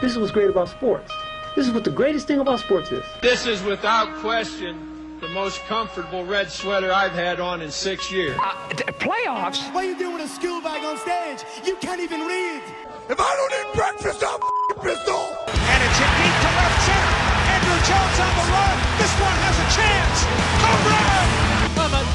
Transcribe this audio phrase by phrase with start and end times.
[0.00, 1.10] This is what's great about sports.
[1.56, 3.02] This is what the greatest thing about sports is.
[3.22, 8.36] This is without question the most comfortable red sweater I've had on in six years.
[8.36, 8.52] Uh,
[9.00, 9.64] playoffs?
[9.72, 11.48] What are you doing with a school bag on stage?
[11.64, 12.60] You can't even read.
[13.08, 14.36] If I don't eat breakfast, I'm
[14.84, 15.32] pistol.
[15.48, 17.16] And it's a deep to left center.
[17.56, 18.76] Andruw Jones on the run.
[19.00, 20.18] This one has a chance.
[20.60, 21.26] Home run!
[21.72, 22.08] Clement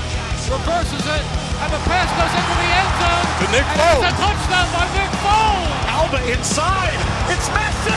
[0.53, 1.25] reverses it,
[1.65, 3.25] and the pass goes into the end zone.
[3.41, 4.05] To Nick and Foles.
[4.05, 5.80] It's a touchdown by Nick Foles.
[6.01, 6.97] Alba inside.
[7.29, 7.93] It's Messi!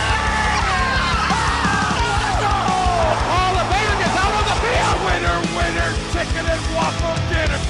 [3.33, 4.99] Oh, the Bader gets out on the field.
[5.09, 7.61] Winner, winner, chicken and waffle dinner.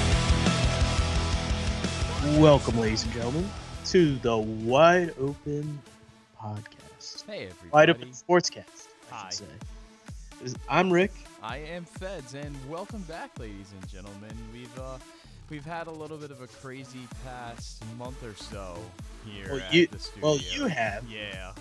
[2.41, 3.49] Welcome, ladies and gentlemen,
[3.85, 5.79] to the Wide Open
[6.37, 7.25] Podcast.
[7.25, 7.69] Hey everybody.
[7.71, 9.29] Wide Open Sportscast, I Hi.
[9.29, 9.47] should
[10.51, 10.59] say.
[10.67, 11.11] I'm Rick.
[11.41, 14.35] I am Feds and welcome back ladies and gentlemen.
[14.51, 14.97] We've uh
[15.49, 18.77] we've had a little bit of a crazy past month or so
[19.25, 20.21] here Well, at you- the studio.
[20.27, 21.03] well, you have.
[21.09, 21.53] Yeah.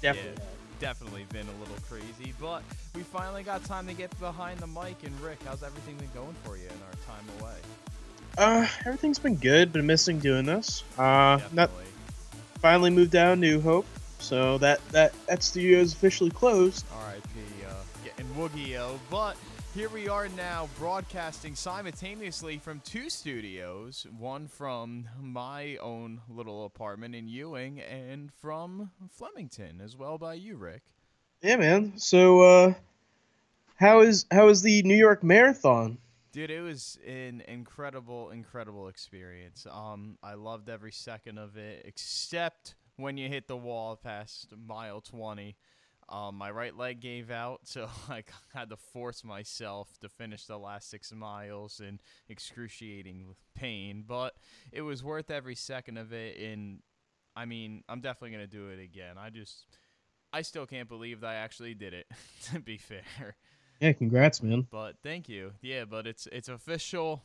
[0.00, 0.42] Definitely.
[0.42, 0.48] yeah,
[0.80, 2.62] definitely been a little crazy, but
[2.94, 6.36] we finally got time to get behind the mic and Rick, how's everything been going
[6.44, 7.56] for you in our time away?
[8.36, 9.72] Uh, everything's been good.
[9.72, 10.84] Been missing doing this.
[10.96, 11.70] Uh, not
[12.60, 13.86] finally moved down New Hope,
[14.20, 16.84] so that that that studio is officially closed.
[16.92, 17.64] R.I.P.
[17.66, 17.72] Uh,
[18.04, 19.00] getting Woogie-O.
[19.10, 19.36] But
[19.74, 24.06] here we are now broadcasting simultaneously from two studios.
[24.16, 30.56] One from my own little apartment in Ewing and from Flemington as well by you,
[30.56, 30.82] Rick.
[31.42, 31.92] Yeah, man.
[31.96, 32.74] So, uh,
[33.76, 35.98] how is how is the New York Marathon?
[36.32, 39.66] Dude, it was an incredible, incredible experience.
[39.70, 45.00] Um, I loved every second of it, except when you hit the wall past mile
[45.00, 45.56] 20.
[46.10, 50.58] Um, my right leg gave out, so I had to force myself to finish the
[50.58, 54.04] last six miles in excruciating pain.
[54.06, 54.34] But
[54.72, 56.38] it was worth every second of it.
[56.38, 56.80] And
[57.36, 59.16] I mean, I'm definitely gonna do it again.
[59.18, 59.66] I just,
[60.32, 62.06] I still can't believe that I actually did it.
[62.52, 63.36] to be fair.
[63.80, 64.66] Yeah, congrats, man.
[64.70, 65.52] But thank you.
[65.60, 67.22] Yeah, but it's it's official.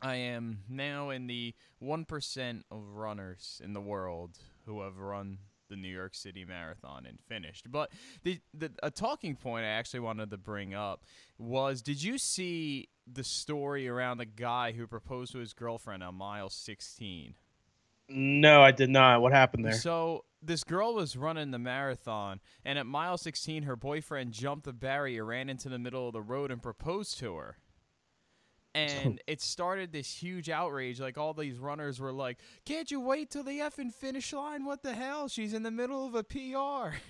[0.00, 5.38] I am now in the one percent of runners in the world who have run
[5.68, 7.70] the New York City Marathon and finished.
[7.70, 7.90] But
[8.22, 11.04] the, the a talking point I actually wanted to bring up
[11.38, 16.14] was: Did you see the story around the guy who proposed to his girlfriend on
[16.14, 17.34] mile sixteen?
[18.08, 19.20] No, I did not.
[19.20, 19.74] What happened there?
[19.74, 24.72] So this girl was running the marathon, and at mile 16, her boyfriend jumped the
[24.72, 27.58] barrier, ran into the middle of the road, and proposed to her.
[28.74, 31.00] And it started this huge outrage.
[31.00, 34.64] Like all these runners were like, "Can't you wait till the effing finish line?
[34.64, 35.26] What the hell?
[35.28, 36.96] She's in the middle of a PR."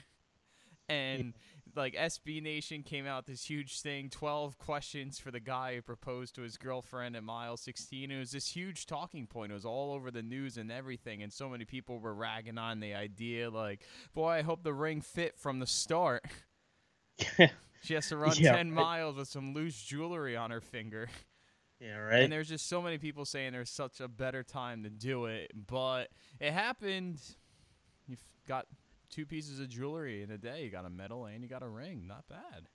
[0.91, 1.35] And
[1.77, 6.35] like SB Nation came out this huge thing 12 questions for the guy who proposed
[6.37, 9.93] to his girlfriend at mile 16 it was this huge talking point it was all
[9.93, 13.83] over the news and everything and so many people were ragging on the idea like
[14.15, 16.25] boy i hope the ring fit from the start
[17.83, 18.83] she has to run Yeah, 10 right.
[18.83, 21.09] miles with some loose jewelry on her finger
[21.81, 22.21] yeah, right.
[22.23, 25.51] and there's just so many people saying there's such a better time to do it
[25.67, 26.09] but
[26.41, 27.21] it happened
[28.07, 28.67] you've got
[29.11, 31.69] two pieces of jewelry in a day you got a medal and you got a
[31.69, 32.69] ring not bad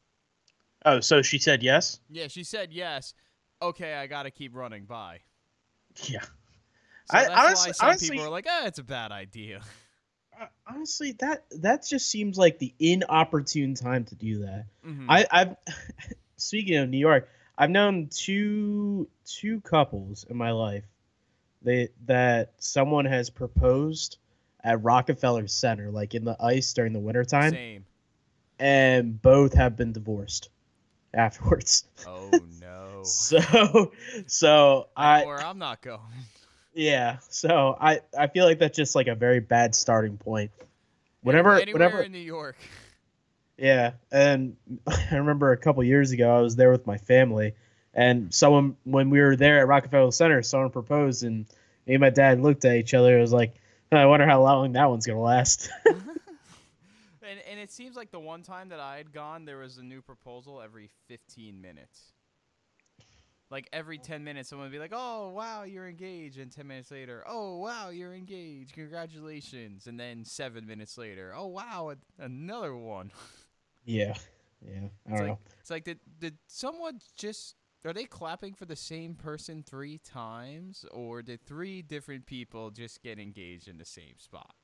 [0.85, 1.99] oh, so she said yes.
[2.09, 3.13] yeah she said yes
[3.61, 5.19] okay i gotta keep running bye
[6.07, 6.21] Yeah.
[6.21, 9.61] so I- that's honestly- why some honestly- people are like ah it's a bad idea
[10.41, 14.65] Uh, honestly, that that just seems like the inopportune time to do that.
[14.83, 15.05] Mhm.
[15.07, 15.55] I, I've
[16.37, 20.83] speaking of New York, I've known two two couples in my life
[21.63, 24.17] they, that someone has proposed
[24.63, 27.85] at Rockefeller Center, like in the ice during the wintertime, same.
[28.59, 30.49] And both have been divorced
[31.13, 31.85] afterwards.
[32.07, 32.29] oh
[32.61, 33.01] no.
[33.03, 33.91] So,
[34.27, 35.99] so I i'm not going.
[36.73, 40.51] Yeah, so I I feel like that's just like a very bad starting point.
[41.21, 42.57] Whenever anywhere whenever in new york
[43.57, 44.55] Yeah, and
[44.87, 47.55] I remember a couple years ago I was there with my family,
[47.93, 51.45] and someone when we were there at Rockefeller Center, someone proposed, and
[51.85, 53.17] me and my dad looked at each other.
[53.17, 53.53] It was like,
[53.91, 55.69] I wonder how long that one's gonna last.
[57.33, 59.83] and, and it seems like the one time that i had gone there was a
[59.83, 62.13] new proposal every 15 minutes
[63.49, 66.91] like every 10 minutes someone would be like oh wow you're engaged and 10 minutes
[66.91, 73.11] later oh wow you're engaged congratulations and then seven minutes later oh wow another one
[73.85, 74.15] yeah,
[74.61, 75.39] yeah, I it's don't like know.
[75.61, 80.85] it's like did, did someone just are they clapping for the same person three times
[80.91, 84.55] or did three different people just get engaged in the same spot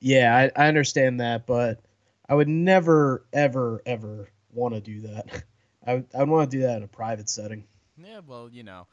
[0.00, 1.80] Yeah, I, I understand that, but
[2.28, 5.44] I would never, ever, ever want to do that.
[5.86, 7.64] I would, I would want to do that in a private setting.
[7.96, 8.86] Yeah, well, you know,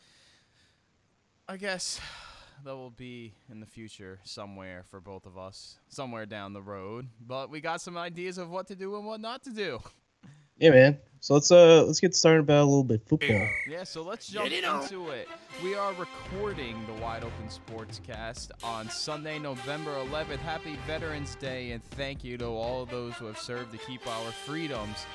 [1.48, 2.00] I guess
[2.64, 7.08] that will be in the future somewhere for both of us, somewhere down the road.
[7.26, 9.80] But we got some ideas of what to do and what not to do.
[10.58, 10.98] Yeah, man.
[11.22, 13.48] So let's uh let's get started about a little bit football.
[13.68, 15.28] Yeah, so let's jump into it.
[15.64, 20.38] We are recording the Wide Open Sportscast on Sunday, November 11th.
[20.38, 24.06] Happy Veterans Day, and thank you to all of those who have served to keep
[24.08, 25.06] our freedoms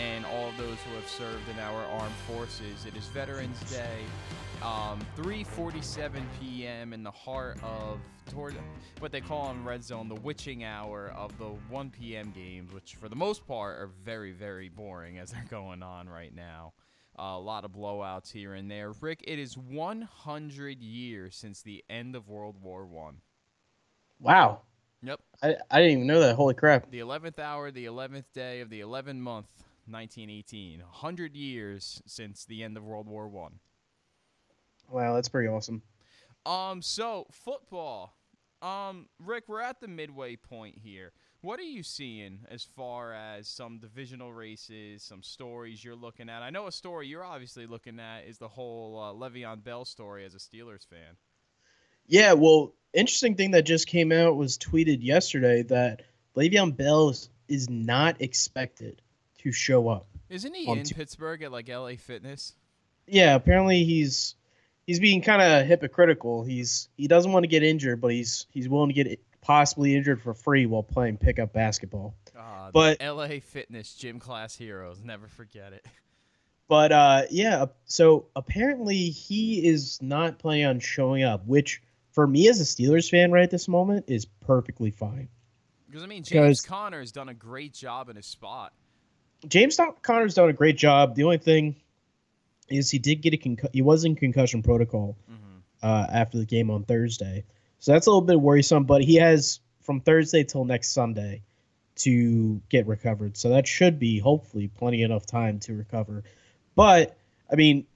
[0.00, 2.86] and all of those who have served in our armed forces.
[2.86, 4.04] It is Veterans Day.
[4.64, 6.92] Um, 3:47 p.m.
[6.92, 7.98] in the heart of
[8.30, 8.54] toward
[9.00, 12.32] what they call in Red Zone the witching hour of the 1 p.m.
[12.34, 16.32] games, which for the most part are very, very boring as they're going on right
[16.32, 16.74] now.
[17.18, 18.92] Uh, a lot of blowouts here and there.
[19.00, 23.16] Rick, it is 100 years since the end of World War One.
[24.20, 24.60] Wow.
[25.02, 25.20] Yep.
[25.42, 26.36] I, I didn't even know that.
[26.36, 26.88] Holy crap.
[26.88, 29.48] The 11th hour, the 11th day of the 11th month,
[29.86, 30.78] 1918.
[30.78, 33.58] 100 years since the end of World War One.
[34.92, 35.82] Wow, that's pretty awesome.
[36.44, 38.14] Um, so football.
[38.60, 41.12] Um, Rick, we're at the midway point here.
[41.40, 46.42] What are you seeing as far as some divisional races, some stories you're looking at?
[46.42, 50.24] I know a story you're obviously looking at is the whole uh, Le'Veon Bell story
[50.24, 51.16] as a Steelers fan.
[52.06, 56.02] Yeah, well, interesting thing that just came out was tweeted yesterday that
[56.36, 59.02] Le'Veon Bell is, is not expected
[59.38, 60.06] to show up.
[60.28, 62.54] Isn't he in t- Pittsburgh at like LA Fitness?
[63.08, 64.36] Yeah, apparently he's
[64.86, 66.44] he's being kind of hypocritical.
[66.44, 70.22] He's he doesn't want to get injured, but he's he's willing to get possibly injured
[70.22, 72.14] for free while playing pickup basketball.
[72.38, 75.84] Uh, But- LA Fitness gym class heroes, never forget it.
[76.68, 81.82] But uh, yeah, so apparently he is not planning on showing up, which
[82.12, 85.28] for me as a Steelers fan right at this moment is perfectly fine.
[85.86, 88.72] Because I mean, James has done a great job in his spot.
[89.46, 91.14] James Conner's done a great job.
[91.14, 91.76] The only thing
[92.68, 95.16] is he did get a concu- he was in concussion protocol
[95.82, 97.44] uh, after the game on Thursday,
[97.78, 98.84] so that's a little bit worrisome.
[98.84, 101.42] But he has from Thursday till next Sunday
[101.96, 106.24] to get recovered, so that should be hopefully plenty enough time to recover.
[106.74, 107.16] But
[107.50, 107.86] I mean,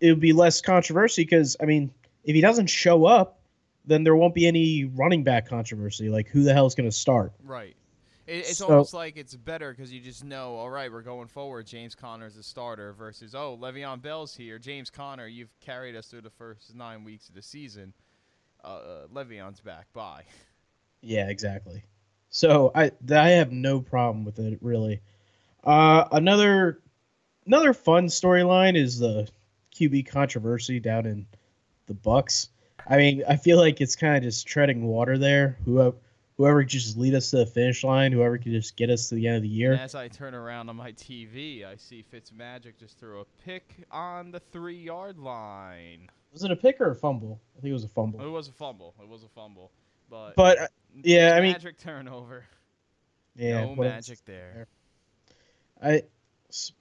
[0.00, 1.92] it would be less controversy because I mean,
[2.24, 3.40] if he doesn't show up,
[3.86, 6.08] then there won't be any running back controversy.
[6.08, 7.32] Like who the hell is going to start?
[7.42, 7.76] Right.
[8.26, 11.28] It, it's So- almost like it's better because you just know, all right, we're going
[11.28, 11.66] forward.
[11.66, 14.58] James Conner's a starter versus, oh, Le'Veon Bell's here.
[14.58, 17.92] James Conner, you've carried us through the first nine weeks of the season.
[18.62, 19.92] Uh, uh, Le'Veon's back.
[19.92, 20.22] Bye.
[21.02, 21.82] Yeah, exactly.
[22.30, 25.00] So I th- I have no problem with it really.
[25.62, 26.80] Uh, another
[27.46, 29.28] another fun storyline is the
[29.76, 31.26] QB controversy down in
[31.86, 32.48] the Bucs.
[32.88, 35.58] I mean, I feel like it's kind of just treading water there.
[35.64, 35.96] Whoever
[36.36, 39.14] whoever could just lead us to the finish line, whoever could just get us to
[39.14, 39.74] the end of the And year.
[39.74, 44.30] as I turn around on my TV, I see Fitzmagic just threw a pick on
[44.30, 46.08] the three yard line.
[46.32, 47.40] Was it a pick or a fumble?
[47.56, 48.20] I think it was a fumble.
[48.20, 48.94] It was a fumble.
[49.00, 49.70] It was a fumble.
[50.10, 50.66] But, But uh,
[51.02, 52.44] yeah, I mean- Fitzmagic turnover.
[53.36, 54.66] yeah, no magic there.
[55.82, 56.02] I,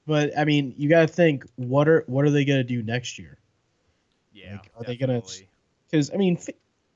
[0.06, 3.18] but I mean, you got to think what are what are they gonna do next
[3.18, 3.38] year?
[4.34, 4.54] Yeah.
[4.54, 5.22] Like, are they gonna-
[5.90, 6.38] because I mean,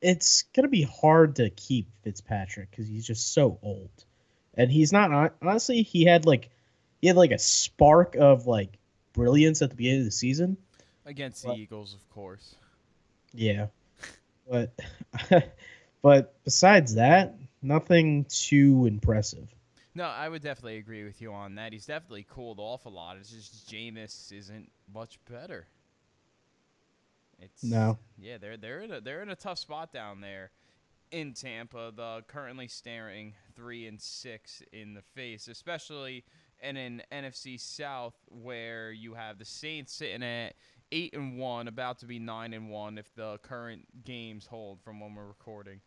[0.01, 3.89] it's gonna be hard to keep Fitzpatrick because he's just so old,
[4.55, 5.81] and he's not honestly.
[5.83, 6.49] He had like,
[7.01, 8.77] he had like a spark of like
[9.13, 10.57] brilliance at the beginning of the season.
[11.05, 12.55] against the But- Eagles, of course.
[13.33, 13.67] Yeah,
[14.49, 14.71] but
[16.01, 19.53] but besides that, nothing too impressive.
[19.95, 21.73] No, I would definitely agree with you on that.
[21.73, 23.17] He's definitely cooled off a lot.
[23.17, 25.65] It's just Jameis isn't much better.
[27.39, 27.97] It's No.
[28.17, 30.51] Yeah, they're they're in a they're in a tough spot down there
[31.11, 31.91] in Tampa.
[31.95, 36.23] The currently staring three and six in the face, especially
[36.61, 40.55] in an NFC South where you have the Saints sitting at
[40.91, 44.99] eight and one, about to be nine and one if the current games hold from
[44.99, 45.81] when we're recording.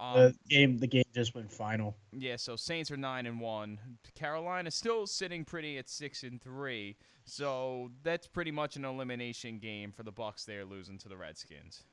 [0.00, 1.94] Um, the game, the game just went final.
[2.10, 3.78] yeah, so Saints are nine and one.
[4.14, 6.96] Carolina's still sitting pretty at six and three.
[7.24, 10.46] So that's pretty much an elimination game for the Bucs.
[10.46, 11.84] They're losing to the Redskins,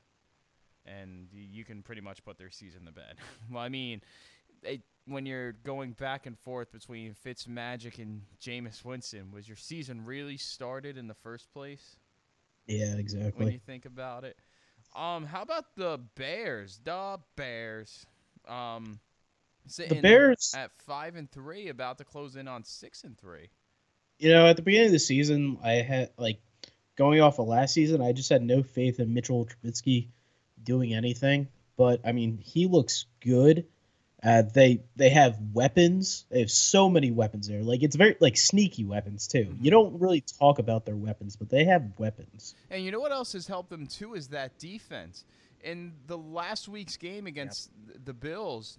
[0.86, 3.16] and you can pretty much put their season to bed.
[3.50, 4.00] well, I mean,
[4.62, 9.56] it, when you're going back and forth between Fitz Magic and Jameis Winston, was your
[9.58, 11.96] season really started in the first place?
[12.66, 13.44] Yeah, exactly.
[13.44, 14.36] when you think about it.
[14.98, 16.80] Um, how about the Bears?
[16.82, 18.04] The Bears.
[18.48, 18.98] Um,
[19.66, 23.48] sitting Bears- at five and three, about to close in on six and three.
[24.18, 26.40] You know, at the beginning of the season, I had like
[26.96, 30.08] going off of last season, I just had no faith in Mitchell Trubisky
[30.62, 31.46] doing anything.
[31.76, 33.66] But I mean, he looks good.
[34.22, 36.26] Uh, they they have weapons.
[36.30, 37.62] They have so many weapons there.
[37.62, 39.54] Like it's very like sneaky weapons too.
[39.60, 42.54] You don't really talk about their weapons, but they have weapons.
[42.70, 45.24] And you know what else has helped them too is that defense.
[45.62, 48.78] In the last week's game against th- the Bills,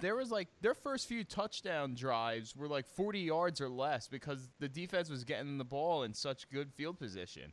[0.00, 4.48] there was like their first few touchdown drives were like 40 yards or less because
[4.58, 7.52] the defense was getting the ball in such good field position.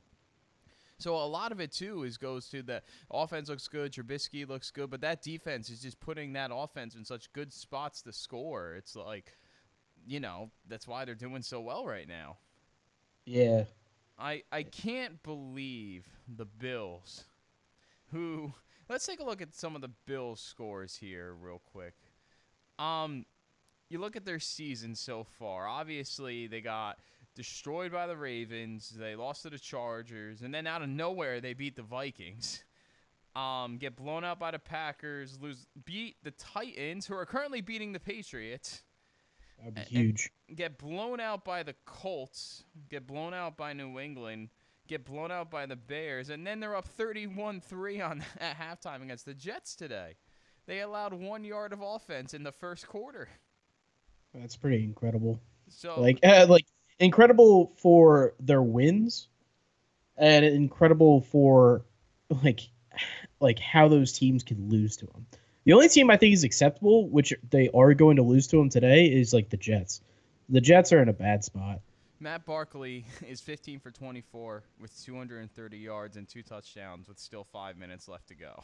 [1.01, 4.71] So a lot of it too is goes to the offense looks good, Trubisky looks
[4.71, 8.75] good, but that defense is just putting that offense in such good spots to score.
[8.75, 9.37] It's like,
[10.05, 12.37] you know, that's why they're doing so well right now.
[13.25, 13.63] Yeah.
[14.19, 17.23] I I can't believe the Bills,
[18.11, 18.53] who
[18.87, 21.95] let's take a look at some of the Bills scores here real quick.
[22.77, 23.25] Um,
[23.89, 25.67] you look at their season so far.
[25.67, 26.99] Obviously, they got
[27.35, 28.89] destroyed by the Ravens.
[28.89, 32.63] They lost to the Chargers, and then out of nowhere, they beat the Vikings.
[33.33, 35.39] Um, get blown out by the Packers.
[35.41, 38.83] Lose, beat the Titans, who are currently beating the Patriots
[39.57, 40.31] That'd be huge.
[40.55, 44.49] get blown out by the Colts, get blown out by New England,
[44.87, 49.25] get blown out by the Bears, and then they're up 31-3 on at halftime against
[49.25, 50.15] the Jets today.
[50.67, 53.29] They allowed 1 yard of offense in the first quarter.
[54.33, 55.39] That's pretty incredible.
[55.69, 56.65] So Like uh, like
[57.01, 59.27] incredible for their wins,
[60.15, 61.83] and incredible for
[62.43, 62.61] like
[63.39, 65.25] like how those teams can lose to them.
[65.65, 68.69] The only team I think is acceptable, which they are going to lose to them
[68.69, 70.01] today, is like the Jets.
[70.49, 71.81] The Jets are in a bad spot.
[72.19, 77.77] Matt Barkley is 15 for 24 with 230 yards and two touchdowns with still 5
[77.77, 78.63] minutes left to go.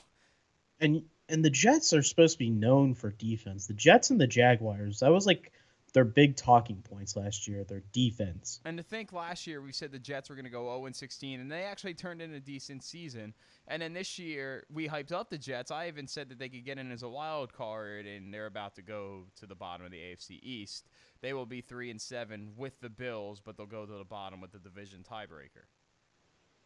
[0.79, 3.67] and and the Jets are supposed to be known for defense.
[3.67, 5.51] The Jets and the Jaguars, that was like
[5.94, 8.60] their big talking points last year, their defense.
[8.65, 11.39] And to think last year we said the Jets were going to go 0 16,
[11.39, 13.34] and they actually turned in a decent season.
[13.67, 15.72] And then this year we hyped up the Jets.
[15.72, 18.75] I even said that they could get in as a wild card, and they're about
[18.75, 20.88] to go to the bottom of the AFC East.
[21.22, 24.41] They will be three and seven with the Bills, but they'll go to the bottom
[24.41, 25.65] with the division tiebreaker.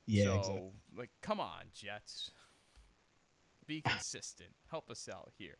[0.07, 0.71] Yeah, so, exactly.
[0.97, 2.31] like, come on, Jets.
[3.67, 4.49] Be consistent.
[4.69, 5.57] Help us out here.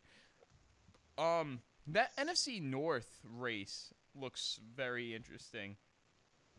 [1.16, 5.76] Um, that NFC North race looks very interesting.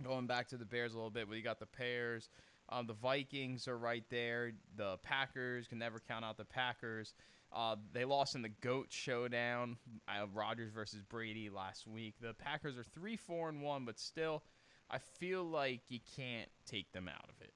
[0.04, 2.30] Going back to the Bears a little bit, where you got the Bears,
[2.70, 4.54] um, the Vikings are right there.
[4.76, 7.14] The Packers can never count out the Packers.
[7.52, 9.78] Uh, they lost in the GOAT showdown,
[10.08, 12.16] uh, Rodgers versus Brady last week.
[12.20, 14.42] The Packers are three, four, and one, but still,
[14.90, 17.54] I feel like you can't take them out of it.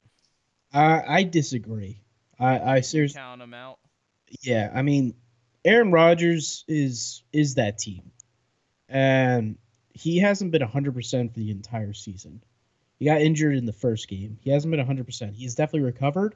[0.72, 2.02] I I disagree.
[2.40, 3.80] I I seriously Count them out.
[4.42, 5.16] yeah, I mean
[5.68, 8.12] Aaron Rodgers is is that team.
[8.88, 9.58] And
[9.92, 12.42] he hasn't been 100% for the entire season.
[12.98, 14.38] He got injured in the first game.
[14.42, 15.34] He hasn't been 100%.
[15.34, 16.36] He's definitely recovered,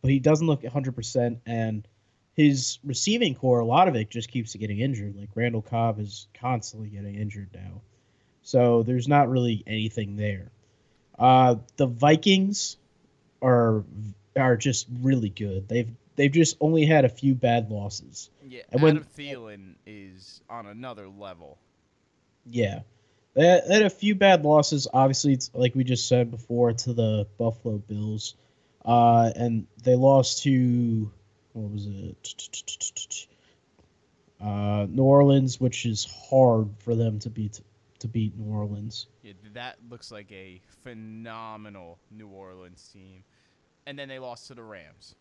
[0.00, 1.86] but he doesn't look 100% and
[2.32, 5.14] his receiving corps a lot of it just keeps getting injured.
[5.14, 7.82] Like Randall Cobb is constantly getting injured now.
[8.42, 10.50] So there's not really anything there.
[11.18, 12.78] Uh, the Vikings
[13.42, 13.84] are
[14.36, 15.68] are just really good.
[15.68, 18.28] They've they've just only had a few bad losses.
[18.46, 21.56] Yeah, And when- Adam Thielen is on another level.
[22.44, 22.80] Yeah.
[23.32, 24.86] They had, they had a few bad losses.
[24.92, 28.34] Obviously, it's like we just said before to the Buffalo Bills,
[28.84, 31.10] uh, and they lost to
[31.54, 33.26] what was it?
[34.40, 37.60] Uh, New Orleans, which is hard for them to beat
[38.00, 39.06] to beat New Orleans.
[39.22, 43.24] Yeah, that looks like a phenomenal New Orleans team.
[43.86, 45.14] And then they lost to the Rams.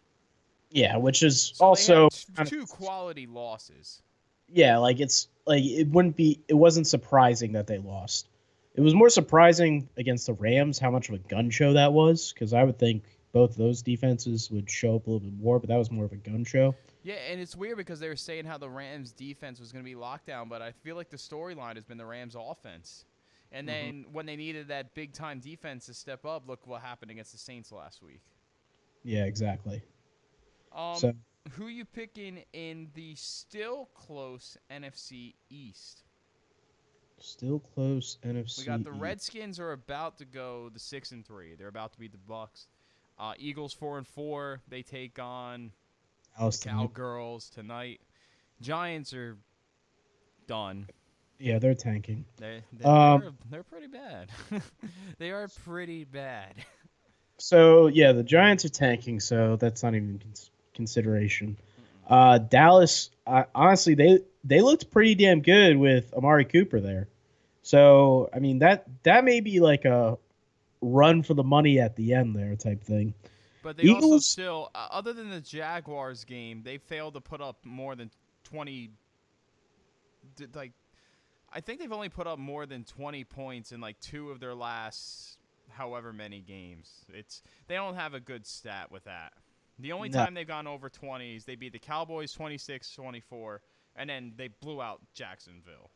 [0.72, 4.02] Yeah, which is So also they had t- kind of- two quality losses.
[4.48, 8.28] yeah, like it's like it wouldn't be it wasn't surprising that they lost.
[8.76, 12.32] It was more surprising against the Rams how much of a gun show that was
[12.32, 15.70] because I would think both those defenses would show up a little bit more, but
[15.70, 16.76] that was more of a gun show.
[17.04, 19.90] Yeah, and it's weird because they were saying how the Rams defense was going to
[19.90, 23.06] be locked down, but I feel like the storyline has been the Rams offense.
[23.52, 23.86] And mm-hmm.
[23.86, 27.32] then when they needed that big time defense to step up, look what happened against
[27.32, 28.22] the Saints last week.
[29.04, 29.82] Yeah, exactly.
[30.72, 31.14] Um, So-
[31.52, 36.04] who are you picking in the still close NFC East?
[37.20, 38.60] Still close NFC.
[38.60, 39.02] We got the East.
[39.02, 41.56] Redskins are about to go the six and three.
[41.56, 42.68] They're about to beat the Bucs.
[43.18, 44.62] Uh, Eagles four and four.
[44.70, 45.72] They take on
[46.38, 46.82] Dallas the tonight.
[46.82, 48.00] Cowgirls tonight.
[48.62, 49.38] Giants are
[50.48, 50.88] done.
[51.40, 52.26] Yeah, they're tanking.
[52.38, 54.30] They they're, Um, they're, they're pretty bad.
[55.18, 56.54] they are pretty bad.
[57.38, 60.22] So yeah, the Giants are tanking, so that's not even
[60.74, 61.58] consideration.
[62.08, 67.08] Uh, Dallas, uh, honestly, they they looked pretty damn good with Amari Cooper there.
[67.62, 70.18] So I mean that that may be like a
[70.82, 73.14] run for the money at the end there type thing.
[73.62, 77.58] But they also still, uh, other than the Jaguars game, they failed to put up
[77.66, 78.10] more than
[78.46, 78.92] 20
[80.36, 80.72] did, like,
[81.52, 84.56] I think they've only put up more than 20 points in like two of their
[84.56, 85.38] last
[85.70, 86.90] however many games.
[87.14, 89.34] It's they don't have a good stat with that.
[89.80, 90.24] The only No.
[90.26, 93.62] time they've gone over 20 is they beat the Cowboys 26-24
[93.96, 95.90] and then they blew out Jacksonville.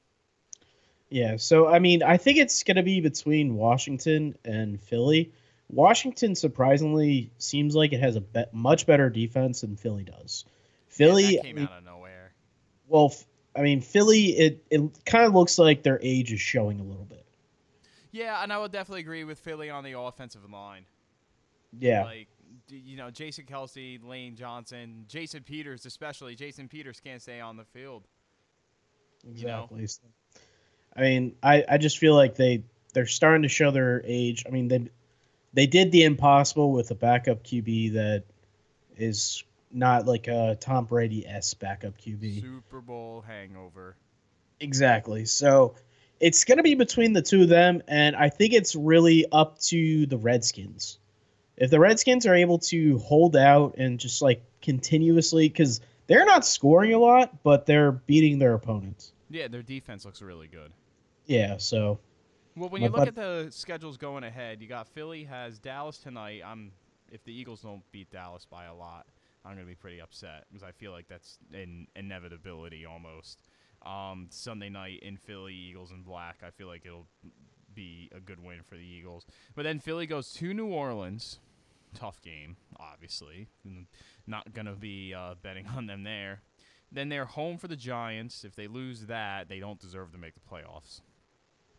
[1.10, 5.32] Yeah, so I mean, I think it's going to be between Washington and Philly.
[5.70, 10.46] Washington surprisingly seems like it has a be- much better defense than Philly does.
[10.88, 12.34] Philly, Yeah, that I came mean, out of nowhere.
[12.88, 13.26] well, f-
[13.56, 17.06] I mean, Philly, it it kind of looks like their age is showing a little
[17.06, 17.26] bit.
[18.12, 20.86] Yeah, and I would definitely agree with Philly on the offensive line.
[21.80, 22.28] Yeah, Like,
[22.68, 26.36] you know, Jason Kelce, Lane Johnson, Jason Peters, especially.
[26.36, 28.08] Jason Peters can't stay on the field.
[29.24, 29.70] you know?
[30.96, 34.46] I mean, I I just feel like they they're starting to show their age.
[34.48, 34.90] I mean, they
[35.54, 38.24] they did the impossible with a backup QB that
[38.96, 42.42] is not like a Tom Brady s backup QB.
[42.42, 43.96] Super Bowl hangover.
[44.60, 45.26] Exactly.
[45.26, 45.76] So
[46.20, 49.60] it's going to be between the two of them, and I think it's really up
[49.60, 51.00] to the Redskins.
[51.58, 56.46] If the Redskins are able to hold out and just like continuously, because they're not
[56.46, 59.14] scoring a lot, but they're beating their opponents.
[59.30, 60.72] Yeah, their defense looks really good.
[61.26, 61.58] Yeah.
[61.58, 62.00] So
[62.56, 65.98] Well, when you look bud- at the schedules going ahead, you got Philly has Dallas
[65.98, 66.42] tonight.
[66.46, 66.72] I'm
[67.12, 69.06] if the Eagles don't beat Dallas by a lot,
[69.46, 73.40] I'm gonna be pretty upset because I feel like that's an inevitability almost.
[73.86, 76.38] Um, Sunday night in Philly, Eagles in black.
[76.46, 77.06] I feel like it'll
[77.74, 79.26] be a good win for the Eagles.
[79.56, 81.40] But then Philly goes to New Orleans.
[81.94, 83.48] Tough game, obviously.
[84.26, 86.42] Not gonna be uh, betting on them there.
[86.92, 88.44] Then they're home for the Giants.
[88.44, 91.02] If they lose that, they don't deserve to make the playoffs.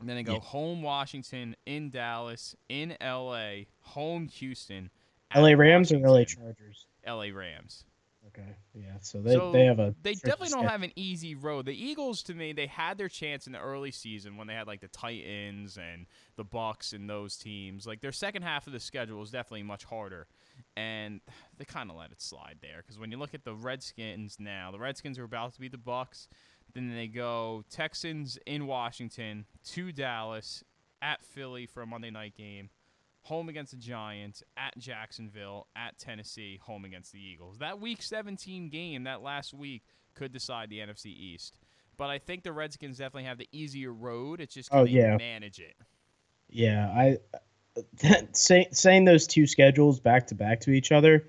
[0.00, 0.40] And then they go Yeah.
[0.40, 4.90] home Washington, in Dallas, in LA, home Houston.
[5.34, 6.86] LA Rams or LA Chargers?
[7.06, 7.84] LA Rams.
[8.28, 8.56] Okay.
[8.74, 8.96] Yeah.
[9.00, 11.66] So they, so they have a they definitely don't have an easy road.
[11.66, 14.66] The Eagles, to me, they had their chance in the early season when they had
[14.66, 17.86] like the Titans and the Bucs and those teams.
[17.86, 20.26] Like their second half of the schedule was definitely much harder,
[20.76, 21.20] and
[21.58, 22.78] they kind of let it slide there.
[22.78, 25.76] Because when you look at the Redskins now, the Redskins are about to be the
[25.76, 26.28] Bucs.
[26.74, 30.64] Then they go Texans in Washington to Dallas
[31.02, 32.70] at Philly for a Monday night game
[33.24, 37.58] home against the Giants, at Jacksonville, at Tennessee, home against the Eagles.
[37.58, 39.82] That Week 17 game, that last week,
[40.14, 41.58] could decide the NFC East.
[41.96, 44.40] But I think the Redskins definitely have the easier road.
[44.40, 45.16] It's just Oh, yeah.
[45.16, 45.74] manage it.
[46.50, 47.18] Yeah, I
[48.02, 51.26] that, say, saying those two schedules back to back to each other,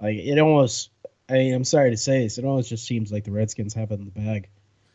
[0.00, 0.90] like it almost.
[1.28, 3.90] I mean, I'm sorry to say this, it almost just seems like the Redskins have
[3.90, 4.48] it in the bag.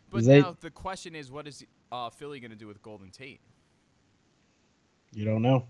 [0.09, 3.09] But They- now the question is, what is uh, Philly going to do with Golden
[3.09, 3.41] Tate?
[5.13, 5.65] You don't know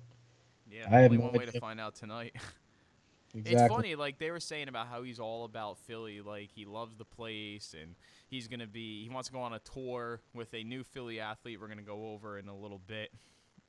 [0.71, 2.33] Yeah, I have only no one way to find out tonight.
[3.35, 3.51] exactly.
[3.53, 6.95] It's funny, like they were saying about how he's all about Philly, like he loves
[6.95, 7.95] the place and
[8.27, 11.59] he's gonna be he wants to go on a tour with a new Philly athlete
[11.59, 13.11] we're gonna go over in a little bit.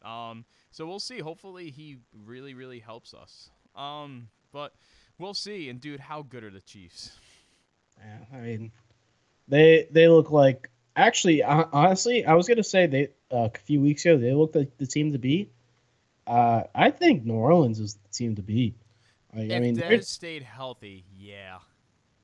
[0.05, 1.21] Um, so we'll see.
[1.21, 3.51] Hopefully he really, really helps us.
[3.77, 4.75] Um, but
[5.19, 5.69] we'll see.
[5.69, 7.13] And dude, how good are the Chiefs?
[7.99, 8.73] Yeah, I mean,
[9.49, 14.05] they they look like actually honestly, I was gonna say they uh, a few weeks
[14.05, 15.53] ago they looked like the team to beat.
[16.27, 18.77] Uh, I think New Orleans is the team to beat.
[19.35, 21.59] Like, I if mean, Dez stayed healthy, yeah.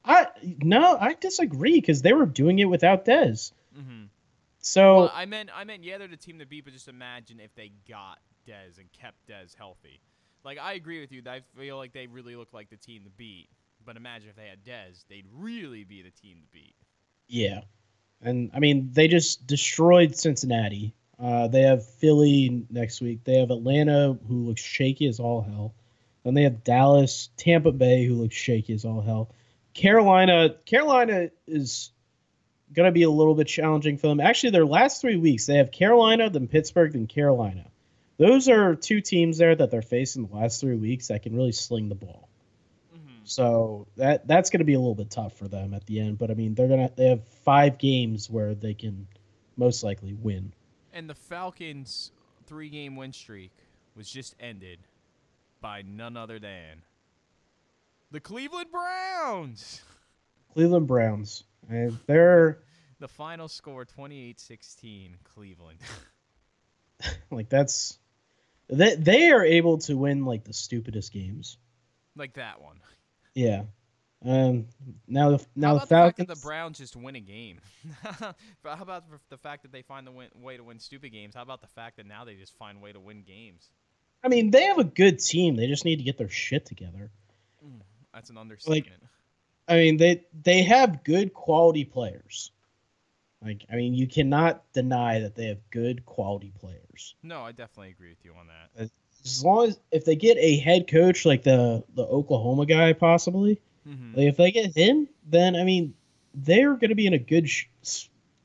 [0.05, 0.27] I
[0.63, 3.53] no, I disagree because they were doing it without Dez.
[3.79, 4.05] Mm-hmm.
[4.61, 7.41] So Well, I meant I meant yeah, they're the team to beat, but just imagine
[7.41, 10.01] if they got Dez and kept Dez healthy.
[10.45, 11.23] Like I agree with you.
[11.23, 13.49] that I feel like they really look like the team to beat.
[13.85, 16.75] But imagine if they had Dez, they'd really be the team to beat.
[17.27, 17.61] Yeah,
[18.23, 20.95] and I mean they just destroyed Cincinnati.
[21.21, 23.25] Uh, they have Philly next week.
[23.25, 25.75] They have Atlanta, who looks shaky as all hell.
[26.25, 29.31] Then they have Dallas, Tampa Bay, who looks shaky as all hell.
[29.75, 31.91] Carolina, Carolina is
[32.73, 34.21] gonna be a little bit challenging for them.
[34.21, 37.65] Actually, their last three weeks, they have Carolina, then Pittsburgh, then Carolina.
[38.19, 41.53] Those are two teams there that they're facing the last three weeks that can really
[41.53, 42.29] sling the ball.
[42.93, 43.25] Mm-hmm.
[43.25, 46.19] So that that's going to be a little bit tough for them at the end.
[46.19, 49.07] But I mean, they're gonna they have five games where they can
[49.57, 50.53] most likely win.
[50.93, 52.13] And the Falcons'
[52.47, 53.53] three-game win streak
[53.95, 54.79] was just ended
[55.61, 56.83] by none other than
[58.11, 59.83] the Cleveland Browns.
[60.55, 62.59] Cleveland Browns, and they're
[63.01, 65.79] The final score 28-16 Cleveland.
[67.31, 67.97] like that's
[68.69, 71.59] they they are able to win like the stupidest games.
[72.17, 72.81] like that one.
[73.35, 73.63] Yeah.
[74.25, 74.67] Um.
[75.07, 76.29] Now the now How the the Falcons.
[76.29, 77.61] that the Browns just win a game?
[78.13, 78.35] but
[78.77, 81.35] how about the fact that they find the win- way to win stupid games?
[81.35, 83.71] How about the fact that now they just find a way to win games?
[84.25, 85.55] I mean, they have a good team.
[85.55, 87.11] They just need to get their shit together.
[88.13, 88.87] That's an understatement.
[88.89, 89.09] Like,
[89.69, 92.51] I mean, they they have good quality players.
[93.41, 97.15] Like, I mean, you cannot deny that they have good quality players.
[97.23, 98.91] No, I definitely agree with you on that.
[99.25, 103.61] As long as if they get a head coach like the the Oklahoma guy, possibly,
[103.89, 104.17] Mhm.
[104.17, 105.95] like if they get him, then I mean,
[106.35, 107.67] they're going to be in a good sh-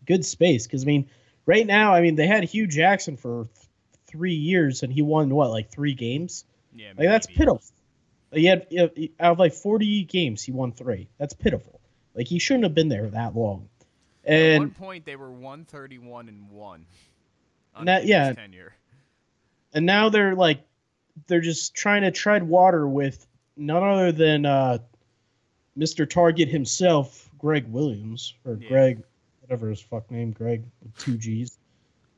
[0.05, 0.65] good space.
[0.65, 1.09] Because I mean,
[1.45, 3.67] right now, I mean, they had Hue Jackson for th-
[4.07, 6.45] three years, and he won what like three games.
[6.75, 7.37] Yeah, Like that's maybe.
[7.37, 7.61] pitiful.
[8.31, 8.67] He had
[9.19, 11.07] out of like forty games, he won three.
[11.17, 11.79] That's pitiful.
[12.15, 13.69] Like he shouldn't have been there that long.
[14.23, 16.85] And At one point, they were 131 and one.
[17.75, 18.31] And that- yeah.
[18.33, 18.73] tenure.
[19.73, 20.61] and now they're like
[21.27, 23.27] they're just trying to tread water with
[23.57, 24.77] none other than uh,
[25.77, 26.09] Mr.
[26.09, 28.67] Target himself, Gregg Williams or Yeah.
[28.69, 29.03] Greg,
[29.41, 31.57] whatever his fuck name, Greg with two G's,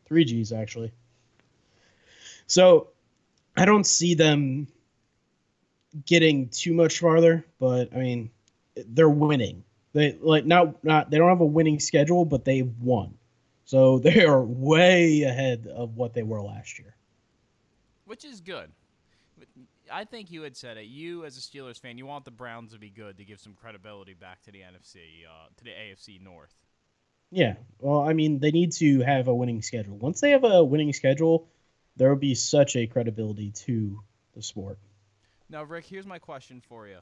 [0.05, 0.91] three G's actually.
[2.47, 2.89] So
[3.57, 4.67] I don't see them
[6.05, 8.29] getting too much farther, but I mean
[8.75, 9.63] they're winning.
[9.93, 13.17] They like not not they don't have a winning schedule, but they won.
[13.63, 16.93] So they are way ahead of what they were last year.
[18.05, 18.69] which is good.
[19.91, 20.85] I think you had said it.
[20.85, 23.53] You, as a Steelers fan, you want the Browns to be good to give some
[23.53, 26.53] credibility back to the NFC, uh, to the AFC North.
[27.31, 27.55] Yeah.
[27.79, 29.97] Well, I mean, they need to have a winning schedule.
[29.97, 31.49] Once they have a winning schedule,
[31.95, 33.99] there will be such a credibility to
[34.35, 34.77] the sport.
[35.49, 36.97] Now, Rick, here's my question for you.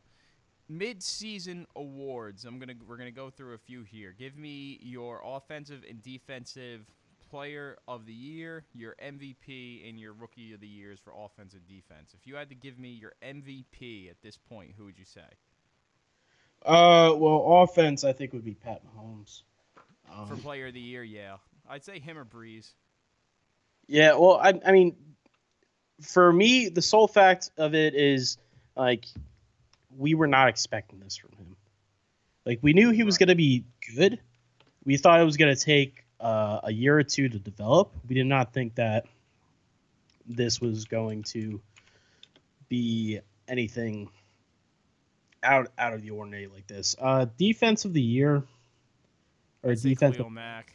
[0.69, 2.46] Mid-season awards.
[2.46, 4.15] I'm gonna we're gonna go through a few here.
[4.17, 6.86] Give me your offensive and defensive
[7.34, 11.65] player of the year, your MVP, and your rookie of the years for offense and
[11.67, 12.13] defense.
[12.13, 15.26] If you had to give me your MVP at this point, who would you say?
[16.63, 19.41] Uh, well, offense, I think would be Pat Mahomes.
[20.28, 22.74] For Um, player of the year, yeah, I'd say him or Brees.
[23.88, 24.13] yeah.
[24.15, 24.96] Well, I, I mean,
[26.02, 28.38] for me, the sole fact of it is
[28.76, 29.06] like
[29.98, 31.56] we were not expecting this from him.
[32.46, 33.65] Like we knew he was going to be
[33.96, 34.19] good.
[34.86, 37.91] We thought it was going to take uh, a year or two to develop.
[38.07, 39.05] We did not think that
[40.25, 41.62] this was going to
[42.69, 44.09] be anything
[45.43, 46.95] out out of the ordinary like this.
[46.99, 48.43] Uh, defense of the year
[49.63, 50.73] or I'd defense Khalil Mack.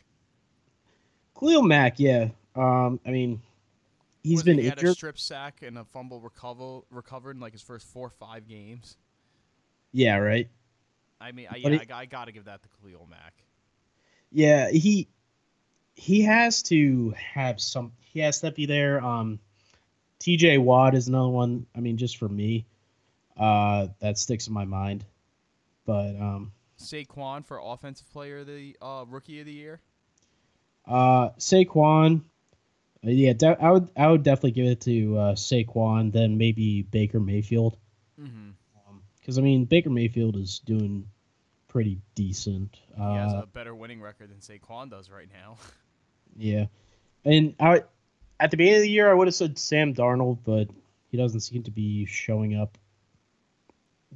[1.38, 2.28] Khalil Mack, yeah.
[2.54, 3.40] Um, I mean,
[4.22, 7.62] he's been he had a strip sack and a fumble recover recovered in like his
[7.62, 8.96] first four or five games.
[9.92, 10.48] Yeah, right.
[11.20, 13.32] I mean, I, yeah, he- I, I got to give that to Khalil Mack.
[14.30, 15.08] Yeah, he
[15.98, 17.92] he has to have some.
[18.12, 19.04] He has to be there.
[19.04, 19.38] Um,
[20.20, 20.58] T.J.
[20.58, 21.66] Watt is another one.
[21.76, 22.66] I mean, just for me,
[23.36, 25.04] uh, that sticks in my mind.
[25.84, 29.80] But um, Saquon for offensive player of the uh, rookie of the year.
[30.86, 32.22] uh, Saquon,
[33.04, 36.12] uh, yeah, de- I would I would definitely give it to uh, Saquon.
[36.12, 37.76] Then maybe Baker Mayfield.
[38.20, 38.50] Mm-hmm.
[39.20, 41.06] Because I mean, Baker Mayfield is doing
[41.68, 42.78] pretty decent.
[42.96, 45.56] He has Uh, a better winning record than Saquon does right now.
[46.36, 46.66] Yeah,
[47.24, 47.82] and I
[48.40, 50.68] at the beginning of the year I would have said Sam Darnold, but
[51.10, 52.78] he doesn't seem to be showing up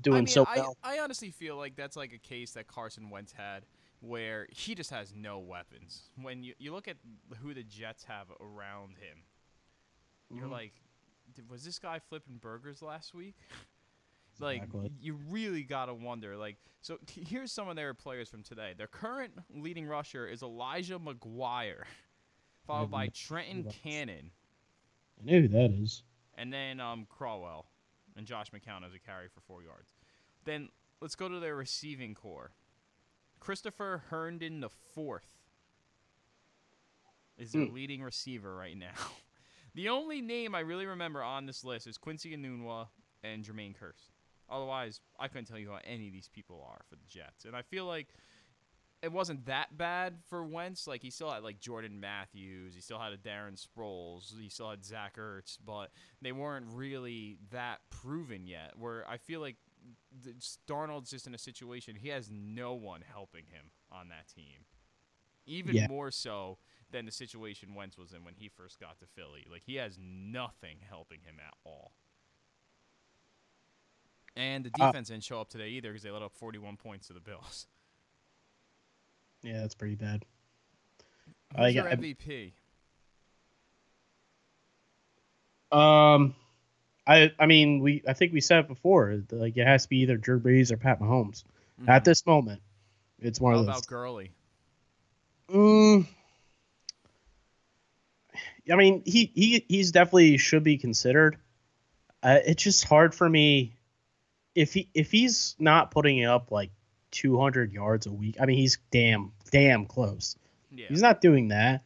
[0.01, 0.77] doing I mean, so I, well.
[0.83, 3.64] I honestly feel like that's like a case that Carson Wentz had
[4.01, 6.03] where he just has no weapons.
[6.20, 6.96] When you, you look at
[7.40, 9.18] who the Jets have around him,
[10.35, 10.53] you're Mhm.
[10.53, 10.72] like,
[11.48, 13.37] was this guy flipping burgers last week?
[14.43, 14.91] Like, Exactly.
[15.01, 16.37] you really got to wonder.
[16.37, 18.75] Like, so here's some of their players from today.
[18.77, 21.85] Their current leading rusher is Elijah McGuire,
[22.67, 23.09] followed by.
[23.09, 24.31] Trenton Cannon,
[25.21, 26.03] I know who that is.
[26.35, 27.67] and then um, Crowell
[28.17, 29.93] and Josh McCown as a carry for four yards.
[30.45, 30.69] Then
[31.01, 32.51] let's go to their receiving corps.
[33.41, 35.35] Christopher Herndon the fourth
[37.39, 37.75] is their Hmm.
[37.75, 38.93] leading receiver right now.
[39.75, 42.89] The only name I really remember on this list is Quincy Enunwa
[43.25, 44.11] and Jermaine Kearse.
[44.53, 47.45] Otherwise, I couldn't tell you who any of these people are for the Jets.
[47.47, 48.09] And I feel like
[49.03, 50.87] it wasn't that bad for Wentz.
[50.87, 54.71] Like he still had like Jordan Matthews, he still had a Darren Sproles, he still
[54.71, 58.75] had Zach Ertz, but they weren't really that proven yet.
[58.79, 59.57] Where I feel like
[60.69, 64.67] Darnold's just in a situation he has no one helping him on that team.
[65.45, 65.88] Even Yeah.
[65.88, 66.59] more so
[66.93, 69.45] than the situation Wentz was in when he first got to Philly.
[69.51, 71.95] Like he has nothing helping him at all.
[74.37, 77.09] And the Uh, defense didn't show up today either because they let up 41 points
[77.09, 77.66] to the Bills.
[79.45, 80.25] Yeah, that's pretty bad.
[81.57, 82.53] Who's I your MVP?
[85.73, 86.37] Um,
[87.09, 89.21] I I mean we I think we said it before.
[89.33, 91.42] Like it has to be either Drew Brees or Pat Mahomes.
[91.88, 92.05] At Mhm.
[92.05, 92.62] this moment,
[93.18, 93.87] it's one How of about those.
[93.87, 94.31] Gurley?
[95.49, 96.07] Mm,
[98.71, 101.37] I mean, he he he's definitely should be considered.
[102.23, 103.75] Uh, it's just hard for me
[104.55, 106.71] if he if he's not putting up like
[107.12, 108.37] 200 yards a week.
[108.41, 110.37] I mean, he's damn damn close.
[110.71, 110.87] Yeah.
[110.88, 111.85] he's not doing that,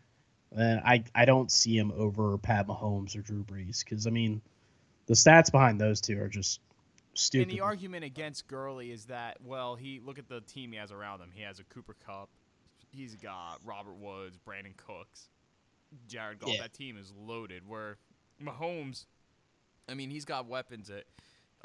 [0.53, 4.41] then I I don't see him over Pat Mahomes or Drew Brees because I mean,
[5.07, 6.61] the stats behind those two are just
[7.15, 7.49] stupid.
[7.49, 10.93] And the argument against Gurley is that, well, he look at the team he has
[10.93, 11.31] around him.
[11.35, 12.29] He has a Cooper Kupp.
[12.91, 15.29] He's got Robert Woods, Brandin Cooks,
[16.09, 16.55] Jared Goff.
[16.55, 16.63] Yeah.
[16.63, 17.69] That team is loaded.
[17.69, 17.99] Where
[18.43, 19.07] Mahomes,
[19.89, 21.05] I mean, he's got weapons at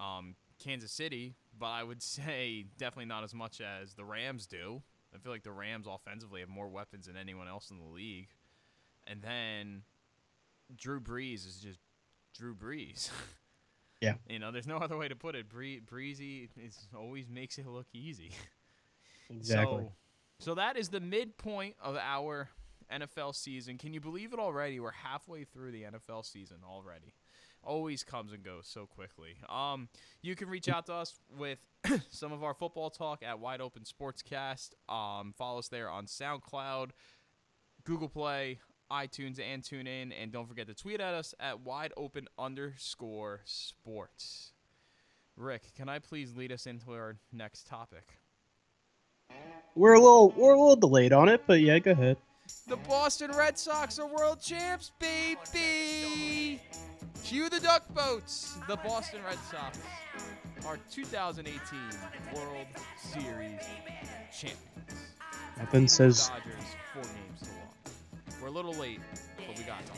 [0.04, 4.82] um, Kansas City, but I would say definitely not as much as the Rams do.
[5.14, 8.30] I feel like the Rams offensively have more weapons than anyone else in the league.
[9.06, 9.82] And then
[10.76, 11.80] Drew Brees is just
[12.38, 13.10] Drew Brees.
[14.02, 14.16] Yeah.
[14.28, 15.48] You know, there's no other way to put it.
[15.48, 18.32] Bree- breezy is always makes it look easy.
[19.30, 19.84] exactly.
[20.40, 22.50] So, so that is the midpoint of our
[22.92, 23.78] NFL season.
[23.78, 24.80] Can you believe it already?
[24.80, 27.14] We're halfway through the NFL season already.
[27.64, 29.36] Always comes and goes so quickly.
[29.48, 29.88] Um,
[30.22, 31.60] you can reach out to us with
[32.10, 34.72] some of our football talk at Wide Open Sportscast.
[34.90, 36.90] Um, follow us there on SoundCloud,
[37.84, 38.60] Google Play,
[38.92, 40.12] iTunes, and TuneIn.
[40.20, 44.54] And don't forget to tweet at us at Wide Open underscore Sports.
[45.38, 48.18] Rick, can I please lead us into our next topic?
[49.76, 52.18] we're a little we're a little delayed on it, but yeah, go ahead.
[52.68, 56.62] The Boston Red Sox are world champs, baby!
[57.24, 58.58] Cue the duck boats.
[58.68, 59.80] The Boston Red Sox
[60.66, 61.80] are 2018
[62.34, 63.60] World Series
[64.32, 64.58] champions.
[65.58, 68.42] Nothing says Dodgers four games to one.
[68.42, 69.00] We're a little late,
[69.38, 69.92] but we got it.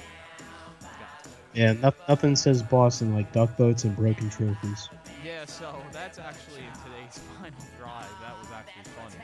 [0.80, 1.32] We got it.
[1.54, 4.90] yeah, no, nothing says Boston like duck boats and broken trophies.
[5.24, 8.10] Yeah, so that's actually in today's final drive.
[8.22, 9.24] That was actually funny.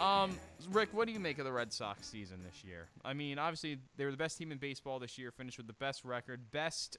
[0.00, 0.38] Um,
[0.70, 2.88] Rick, what do you make of the Red Sox season this year?
[3.04, 5.30] I mean, obviously they were the best team in baseball this year.
[5.30, 6.96] Finished with the best record, best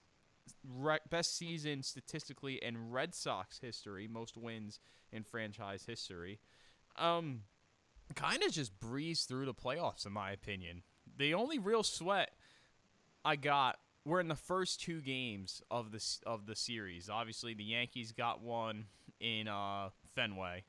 [1.10, 4.80] best season statistically in Red Sox history, most wins
[5.12, 6.40] in franchise history.
[6.98, 7.42] Um,
[8.16, 10.84] kind of just breezed through the playoffs, in my opinion.
[11.18, 12.32] The only real sweat
[13.24, 17.10] I got were in the first two games of the of the series.
[17.10, 18.86] Obviously, the Yankees got one
[19.20, 20.64] in uh, Fenway,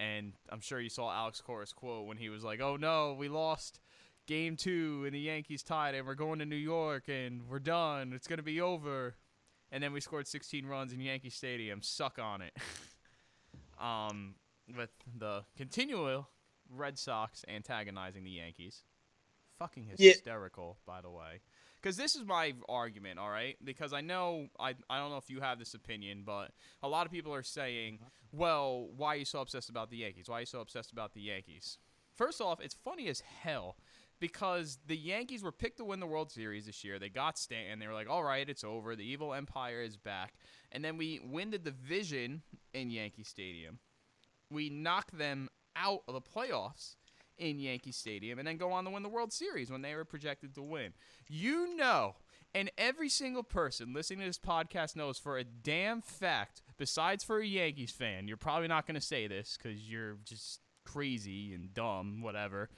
[0.00, 3.28] and I'm sure you saw Alex Cora's quote when he was like, "Oh no, we
[3.28, 3.78] lost."
[4.26, 8.12] Game two, and the Yankees tied, and we're going to New York, and we're done.
[8.14, 9.16] It's gonna be over,
[9.72, 11.82] and then we scored 16 runs in Yankee Stadium.
[11.82, 12.56] Suck on it.
[13.80, 14.34] um,
[14.76, 16.28] with the continual
[16.68, 18.84] Red Sox antagonizing the Yankees.
[19.58, 20.12] Fucking Yeah.
[20.12, 21.40] hysterical, by the way.
[21.80, 23.56] Because this is my argument, all right?
[23.64, 26.50] Because I know, I, I don't know if you have this opinion, but
[26.82, 28.10] a lot of people are saying, uh-huh.
[28.32, 30.28] well, why are you so obsessed about the Yankees?
[30.28, 31.78] Why are you so obsessed about the Yankees?
[32.14, 33.76] First off, it's funny as hell
[34.20, 36.98] because the Yankees were picked to win the World Series this year.
[36.98, 37.78] They got Stanton.
[37.78, 38.94] They were like, all right, it's over.
[38.94, 40.34] The evil empire is back.
[40.70, 42.42] And then we win the division
[42.74, 43.78] in Yankee Stadium.
[44.50, 46.96] We knock them out of the playoffs
[47.40, 50.04] in Yankee Stadium and then go on to win the World Series when they were
[50.04, 50.92] projected to win.
[51.28, 52.14] You know,
[52.54, 57.38] and every single person listening to this podcast knows for a damn fact, besides for
[57.38, 61.72] a Yankees fan, you're probably not going to say this because you're just crazy and
[61.72, 62.68] dumb, whatever.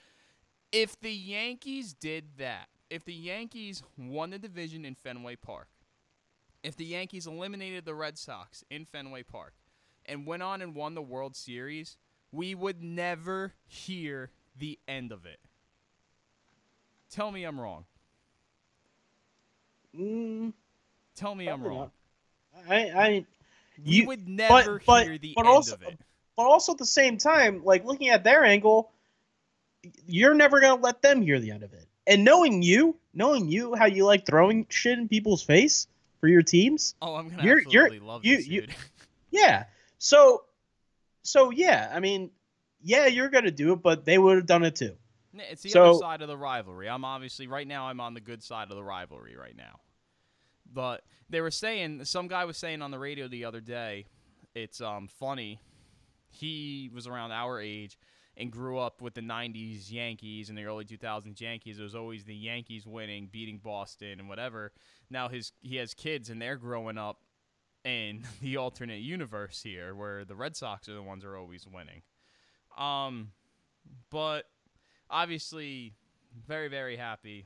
[0.71, 5.67] If the Yankees did that, if the Yankees won the division in Fenway Park,
[6.63, 9.53] if the Yankees eliminated the Red Sox in Fenway Park
[10.05, 11.97] and went on and won the World Series,
[12.31, 15.39] we would never hear the end of it.
[17.11, 17.85] Tell me I'm wrong.
[19.97, 20.53] Mm,
[21.15, 21.91] Tell me I'm wrong.
[22.67, 23.25] I, I,
[23.83, 25.99] you, would never but, hear the but end also, of it.
[26.35, 28.91] but also at the same time, like looking at their angle,
[30.07, 31.85] you're never gonna let them hear the end of it.
[32.07, 35.87] And knowing you, knowing you, how you like throwing shit in people's face
[36.19, 38.75] for your teams, Oh, I'm gonna you're- you're- absolutely love you- this, you- dude.
[39.31, 39.65] yeah.
[39.99, 40.43] So,
[41.21, 42.31] so yeah, I mean,
[42.83, 44.95] yeah, you're gonna do it, but they would have done it too.
[45.35, 46.87] It's the So- other side of the rivalry.
[46.87, 47.87] I'm obviously right now.
[47.87, 49.79] I'm on the good side of the rivalry right now.
[50.71, 54.05] But they were saying some guy was saying on the radio the other day.
[54.55, 55.59] It's um funny.
[56.29, 57.97] He was around our age
[58.37, 61.79] and grew up with the '90s Yankees and the early 2000s Yankees.
[61.79, 64.71] It was always the Yankees winning, beating Boston and whatever.
[65.09, 67.21] Now his he has kids and they're growing up
[67.83, 71.67] in the alternate universe here, where the Red Sox are the ones who are always
[71.67, 72.01] winning.
[72.77, 73.31] Um,
[74.09, 74.45] but
[75.09, 75.93] obviously
[76.47, 77.45] very very happy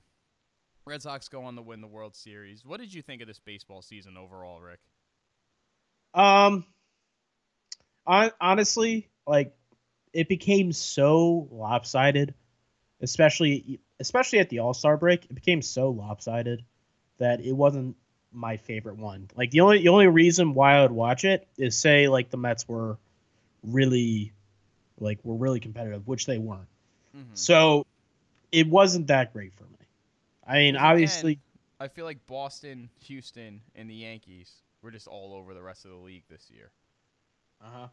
[0.85, 3.39] red sox go on to win the world series what did you think of this
[3.39, 4.79] baseball season overall rick
[6.13, 6.65] Um,
[8.05, 9.55] hon- honestly, like
[10.13, 12.33] it became so lopsided,
[13.01, 15.25] especially especially at the All Star break.
[15.25, 16.63] It became so lopsided
[17.17, 17.95] that it wasn't
[18.31, 19.29] my favorite one.
[19.35, 22.37] Like the only the only reason why I would watch it is say like the
[22.37, 22.97] Mets were
[23.63, 24.31] really
[24.99, 26.67] like were really competitive, which they weren't.
[27.15, 27.25] Mhm.
[27.37, 27.85] So
[28.51, 29.69] it wasn't that great for me.
[30.45, 31.41] I mean, Because obviously, again,
[31.79, 35.91] I feel like Boston, Houston, and the Yankees were just all over the rest of
[35.91, 36.71] the league this year.
[37.61, 37.87] uh-huh.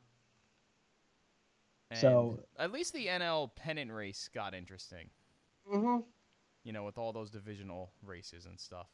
[1.95, 5.09] So- at least the NL pennant race got interesting.
[5.73, 5.99] Mm-hmm.
[6.65, 8.89] You know, with all those divisional races and stuff.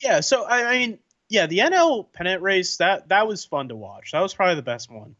[0.00, 0.20] yeah.
[0.20, 0.98] So I, I mean,
[1.28, 4.12] yeah, the NL pennant race that that was fun to watch.
[4.12, 5.16] That was probably the best one.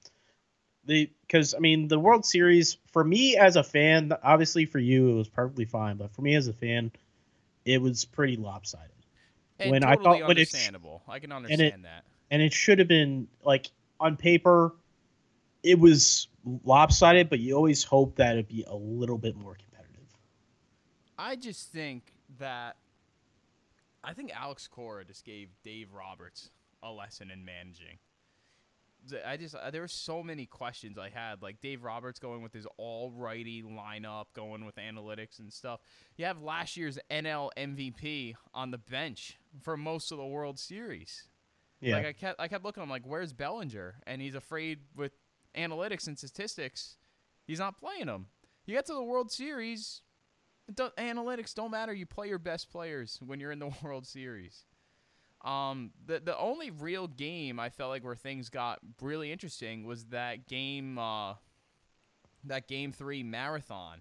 [0.86, 5.10] The because I mean the World Series for me as a fan, obviously for you
[5.10, 6.92] it was perfectly fine, but for me as a fan,
[7.64, 8.90] it was pretty lopsided.
[9.58, 11.02] And When I totally thought- when it's- understandable.
[11.08, 12.04] I can it- understand that.
[12.30, 13.70] and it should have been like
[14.00, 14.74] on paper
[15.62, 16.28] it was
[16.64, 20.08] lopsided but you always hope that it'd be a little bit more competitive
[21.18, 22.76] I just think that
[24.02, 26.50] I think Alex Cora just gave Dave Roberts
[26.82, 27.98] a lesson in managing.
[29.26, 32.52] I just uh, there were so many questions I had, like Dave Roberts going with
[32.52, 35.80] his all righty lineup, going with analytics and stuff.
[36.16, 41.28] You have last year's NL MVP on the bench for most of the World Series.
[41.80, 43.96] yeah Like I kept I kept looking, I'm like, where's Bellinger?
[44.06, 45.12] And he's afraid with
[45.56, 46.96] analytics and statistics,
[47.46, 48.26] he's not playing them.
[48.66, 50.00] You get to the World Series,
[50.72, 51.92] don't, analytics don't matter.
[51.92, 54.64] You play your best players when you're in the World Series.
[55.44, 60.06] Um, the the only real game I felt like where things got really interesting was
[60.06, 61.34] that game, uh,
[62.44, 64.00] that game three marathon,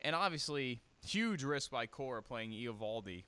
[0.00, 3.24] and obviously huge risk by Cora playing Eovaldi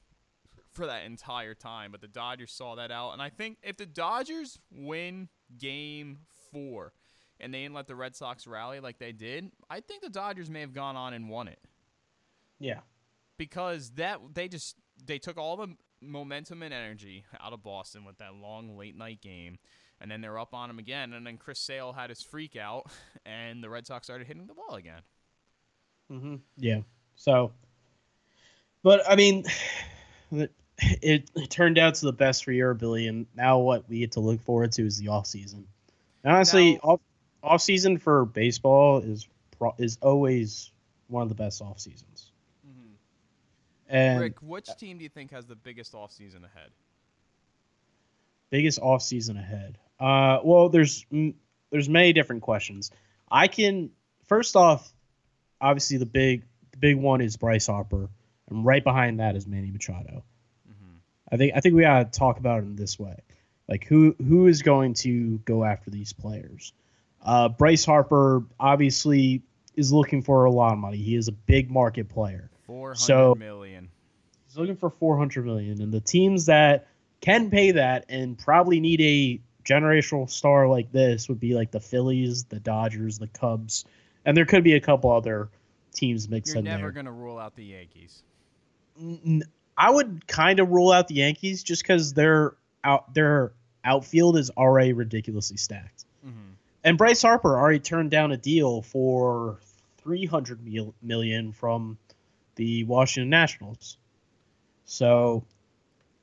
[0.72, 3.86] for that entire time, but the Dodgers saw that out, and I think if the
[3.86, 6.18] Dodgers win Game
[6.52, 6.92] Four,
[7.38, 10.50] and they didn't let the Red Sox rally like they did, I think the Dodgers
[10.50, 11.60] may have gone on and won it.
[12.58, 12.80] Yeah.
[13.38, 15.68] Because that they just they took all the
[16.00, 19.58] momentum and energy out of Boston with that long late night game,
[20.00, 22.90] and then they're up on them again, and then Chris Sale had his freak out,
[23.26, 25.02] and the Red Sox started hitting the ball again.
[26.10, 26.36] mm-hmm.
[26.56, 26.80] yeah.
[27.16, 27.52] So
[28.82, 29.44] but i mean
[30.32, 33.06] it, it, it turned out to the best for your ability.
[33.08, 35.66] And now what we get to look forward to is the off season
[36.24, 37.00] and honestly Now- off,
[37.42, 40.70] off season for baseball is pro, is always
[41.08, 42.29] one of the best off seasons
[43.90, 46.70] and Rick, which team do you think has the biggest offseason ahead?
[48.50, 49.78] biggest off season ahead?
[49.98, 51.06] Uh, well, there's
[51.70, 52.90] there's many different questions.
[53.30, 53.90] I can
[54.26, 54.92] first off,
[55.60, 58.10] obviously the big the big one is Bryce Harper,
[58.48, 60.24] and right behind that is Manny Machado.
[61.32, 63.16] I think I think we gotta talk about it in this way,
[63.68, 66.72] like who who is going to go after these players?
[67.22, 69.42] Uh, Bryce Harper obviously
[69.76, 70.96] is looking for a lot of money.
[70.96, 72.50] He is a big market player.
[72.70, 73.88] Four hundred So- million.
[74.46, 76.86] He's looking for 400 million, and the teams that
[77.20, 81.78] can pay that and probably need a generational star like this would be like the
[81.80, 83.84] Phillies, the Dodgers, the Cubs,
[84.24, 85.48] and there could be a couple other
[85.92, 86.64] teams mixed in.
[86.64, 86.72] there.
[86.74, 88.22] You're never gonna rule out the Yankees.
[89.76, 92.54] I would kind of rule out the Yankees just because their
[92.84, 93.52] out their
[93.84, 96.52] outfield is already ridiculously stacked, Mm-hmm.
[96.84, 99.58] and Bryce Harper already turned down a deal for
[99.98, 101.98] 300 mil- million from
[102.60, 103.96] the Washington Nationals.
[104.84, 105.44] So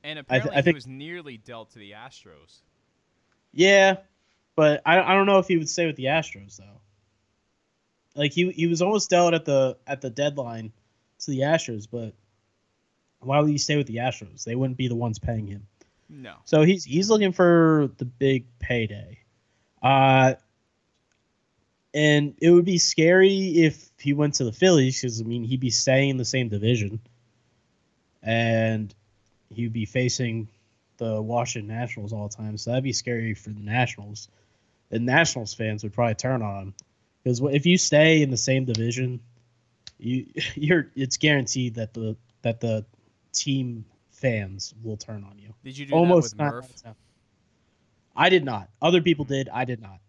[0.04, 2.60] And I apparently I think- he was nearly dealt to the Astros.
[3.54, 3.98] Yeah,
[4.56, 6.80] but I, I don't know if he would stay with the Astros though.
[8.16, 10.72] Like he he was almost dealt at the at the deadline
[11.20, 12.14] to the Astros, but
[13.20, 14.44] why would he stay with the Astros?
[14.44, 15.66] They wouldn't be the ones paying him.
[16.08, 16.36] No.
[16.46, 19.18] So he's he's looking for the big payday.
[19.82, 20.36] Uh
[21.98, 25.60] and it would be scary if he went to the Phillies because I mean he'd
[25.60, 27.00] be staying in the same division,
[28.22, 28.94] and
[29.50, 30.48] he'd be facing
[30.98, 32.56] the Washington Nationals all the time.
[32.58, 34.28] So that'd be scary for the Nationals.
[34.90, 36.74] The Nationals fans would probably turn on him
[37.24, 39.20] because if you stay in the same division,
[39.98, 42.86] you you're it's guaranteed that the that the
[43.34, 46.96] team fans will turn on you Did you do almost that with Murph?
[48.16, 48.70] I did not.
[48.82, 49.50] Other people did.
[49.50, 50.00] I did not,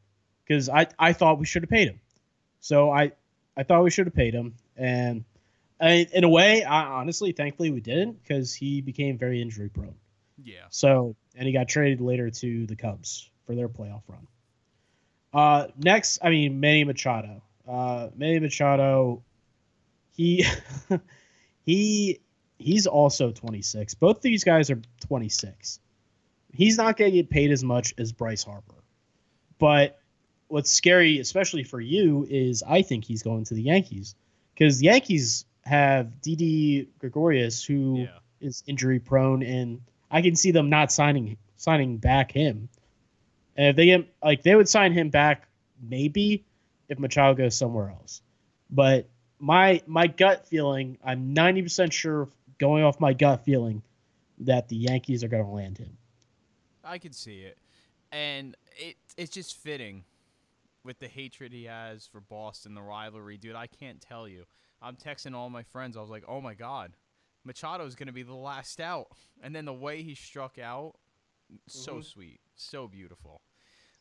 [0.49, 2.01] because I I thought we should have paid him.
[2.61, 3.13] So I
[3.57, 5.25] I thought we should have paid him, and
[5.81, 9.95] I, in a way, I honestly, thankfully, we didn't because he became very injury prone.
[10.43, 10.67] Yeah.
[10.71, 14.27] So and he got traded later to the Cubs for their playoff run.
[15.33, 17.43] Uh, next, I mean Manny Machado.
[17.67, 19.23] Uh, Manny Machado,
[20.17, 20.45] he
[21.65, 22.21] he
[22.59, 23.95] he's also 26.
[23.95, 25.81] Both these guys are 26.
[26.55, 28.83] He's not going to get paid as much as Bryce Harper.
[29.59, 30.01] But
[30.49, 34.15] what's scary, especially for you, is I think he's going to the Yankees
[34.55, 38.09] because the Yankees have Didi Gregorius, who
[38.41, 38.71] is Yeah.
[38.71, 39.81] injury prone, and
[40.11, 42.69] I can see them not signing signing back him.
[43.57, 45.49] And if they get like they would sign him back
[45.81, 46.45] maybe
[46.89, 48.23] if Machado goes somewhere else.
[48.71, 52.29] But my my gut feeling, I'm 90% sure
[52.59, 53.83] going off my gut feeling
[54.39, 55.97] that the Yankees are going to land him.
[56.85, 57.59] I can see it,
[58.11, 60.05] and it it's just fitting
[60.89, 63.55] with the hatred he has for Boston, the rivalry, dude.
[63.55, 64.45] I can't tell you.
[64.81, 65.99] I'm texting all my friends.
[65.99, 66.93] I was like, oh my god,
[67.45, 69.09] Machado is gonna be the last out,
[69.43, 70.95] and then the way he struck out,
[71.69, 72.01] so mm-hmm.
[72.01, 73.43] sweet, so beautiful.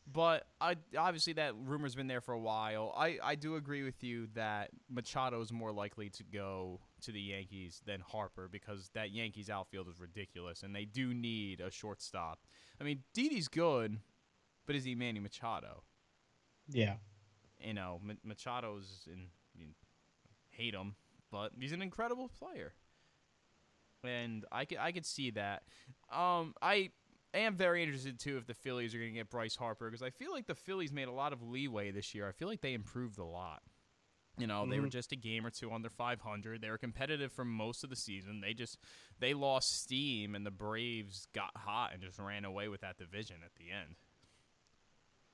[0.10, 2.94] But I obviously that rumor's been there for a while.
[2.96, 7.20] I, I do agree with you that Machado is more likely to go to the
[7.20, 12.40] Yankees than Harper because that Yankees outfield is ridiculous and they do need a shortstop.
[12.80, 14.00] I mean, Didi's good,
[14.66, 15.84] but is he Manny Machado?
[16.70, 16.96] Yeah.
[17.60, 19.68] You know, Machado's in you
[20.50, 20.96] hate him,
[21.32, 22.74] but he's an incredible player.
[24.04, 25.64] And I could I could see that.
[26.12, 26.92] Um, I
[27.34, 30.12] am very interested too if the Phillies are going to get Bryce Harper because I
[30.12, 32.28] feel like the Phillies made a lot of leeway this year.
[32.28, 33.62] I feel like they improved a lot.
[34.40, 36.62] You know, they were just a game or two under 500.
[36.62, 38.40] They were competitive for most of the season.
[38.40, 38.78] They just
[39.20, 43.38] they lost steam and the Braves got hot and just ran away with that division
[43.44, 43.96] at the end.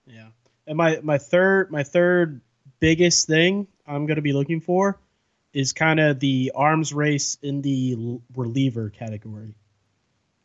[0.06, 0.30] Yeah.
[0.68, 2.42] And my my third my third
[2.80, 5.00] biggest thing I'm going to be looking for
[5.54, 9.56] is kind of the arms race in the reliever category.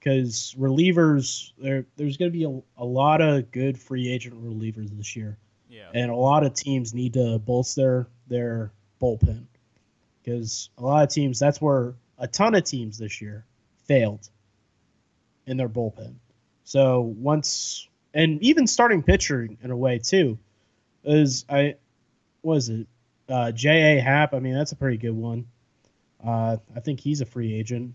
[0.01, 4.91] Cuz relievers there there's going to be a, a lot of good free agent relievers
[4.91, 5.39] this year.
[5.69, 5.91] Yeah.
[5.93, 9.47] And a lot of teams need to bolster their bullpen.
[10.25, 13.45] Cuz a lot of teams that's where a ton of teams this year
[13.87, 14.29] failed
[15.47, 16.15] in their bullpen.
[16.65, 17.89] So once
[18.19, 20.39] and even starting pitcher in a way too,
[21.05, 21.77] is I
[22.43, 22.89] was it
[23.29, 24.35] uh, J A Happ.
[24.35, 25.47] I mean that's a pretty good one.
[26.25, 27.95] Uh, I think he's a free agent.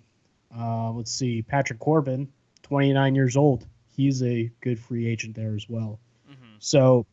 [0.57, 3.65] Uh, let's see, Patrick Corbin, 29 years old.
[3.97, 5.99] He's a good free agent there as well.
[6.59, 7.05] So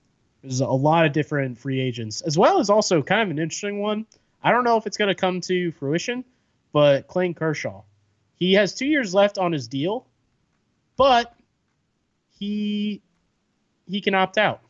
[0.42, 3.80] there's a lot of different free agents, as well as also kind of an interesting
[3.80, 4.06] one.
[4.42, 6.24] I don't know if it's going to come to fruition,
[6.72, 7.82] but Clayton Kershaw.
[8.36, 10.06] He has two years left on his deal,
[10.96, 11.34] but
[12.40, 13.02] he
[13.86, 14.62] he can opt out.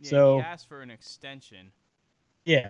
[0.00, 1.72] Yeah, So- he asked for an extension.
[2.44, 2.68] Yeah,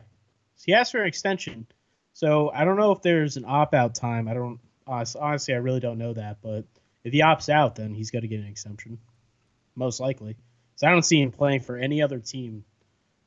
[0.57, 1.67] so he asked for an extension.
[2.15, 4.27] So I don't know if there's an opt out time.
[4.27, 5.55] I don't honestly.
[5.55, 6.39] I really don't know that.
[6.43, 6.65] But
[7.05, 8.99] if he opts out, then he's got to get an exemption,
[9.75, 10.37] most likely.
[10.77, 12.65] So I don't see him playing for any other team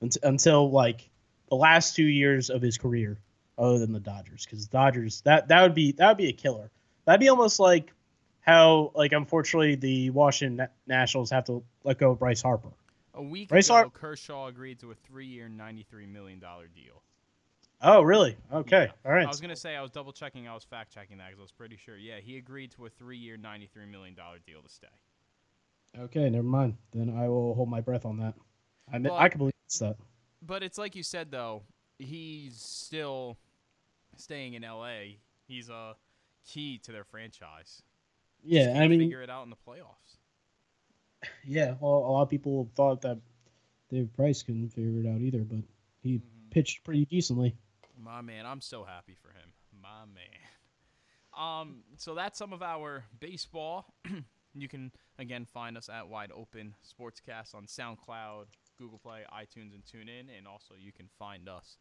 [0.01, 1.07] unt- until like
[1.49, 3.19] the last two years of his career,
[3.59, 6.71] other than the Dodgers, because Dodgers that that would be that would be a killer.
[7.05, 7.93] That'd be almost like
[8.49, 12.69] how like unfortunately the Washington Nationals have to let go of Bryce Harper.
[13.13, 17.03] A week Bryce ago, Har- Kershaw agreed to a three-year, ninety-three million dollar deal.
[17.81, 18.35] Oh, really?
[18.51, 18.85] Okay.
[18.85, 18.91] Yeah.
[19.09, 19.25] All right.
[19.25, 20.47] I was gonna say I was double checking.
[20.47, 21.95] I was fact checking that because I was pretty sure.
[21.95, 24.87] Yeah, he agreed to a three-year, ninety-three million dollar deal to stay.
[25.97, 26.75] Okay, never mind.
[26.91, 28.33] Then I will hold my breath on that.
[28.91, 29.95] I mean, But- I can believe it's that.
[30.41, 31.63] But it's like you said though,
[31.99, 33.37] he's still
[34.15, 35.19] staying in L.A.
[35.47, 35.95] He's a
[36.47, 37.83] key to their franchise.
[38.43, 40.17] Yeah, I mean, figure it out in the playoffs.
[41.45, 41.75] yeah.
[41.79, 43.19] Well, a lot of people thought that
[43.89, 45.59] David Price couldn't figure it out either, but
[46.01, 46.21] he
[46.51, 47.55] pitched pretty decently.
[48.01, 49.53] My man, I'm so happy for him.
[49.81, 50.39] My man.
[51.37, 53.93] Um, so that's some of our baseball.
[54.53, 58.45] you can again find us at Wide Open Sportscast on SoundCloud,
[58.77, 61.77] Google Play, iTunes, and TuneIn, and also you can find us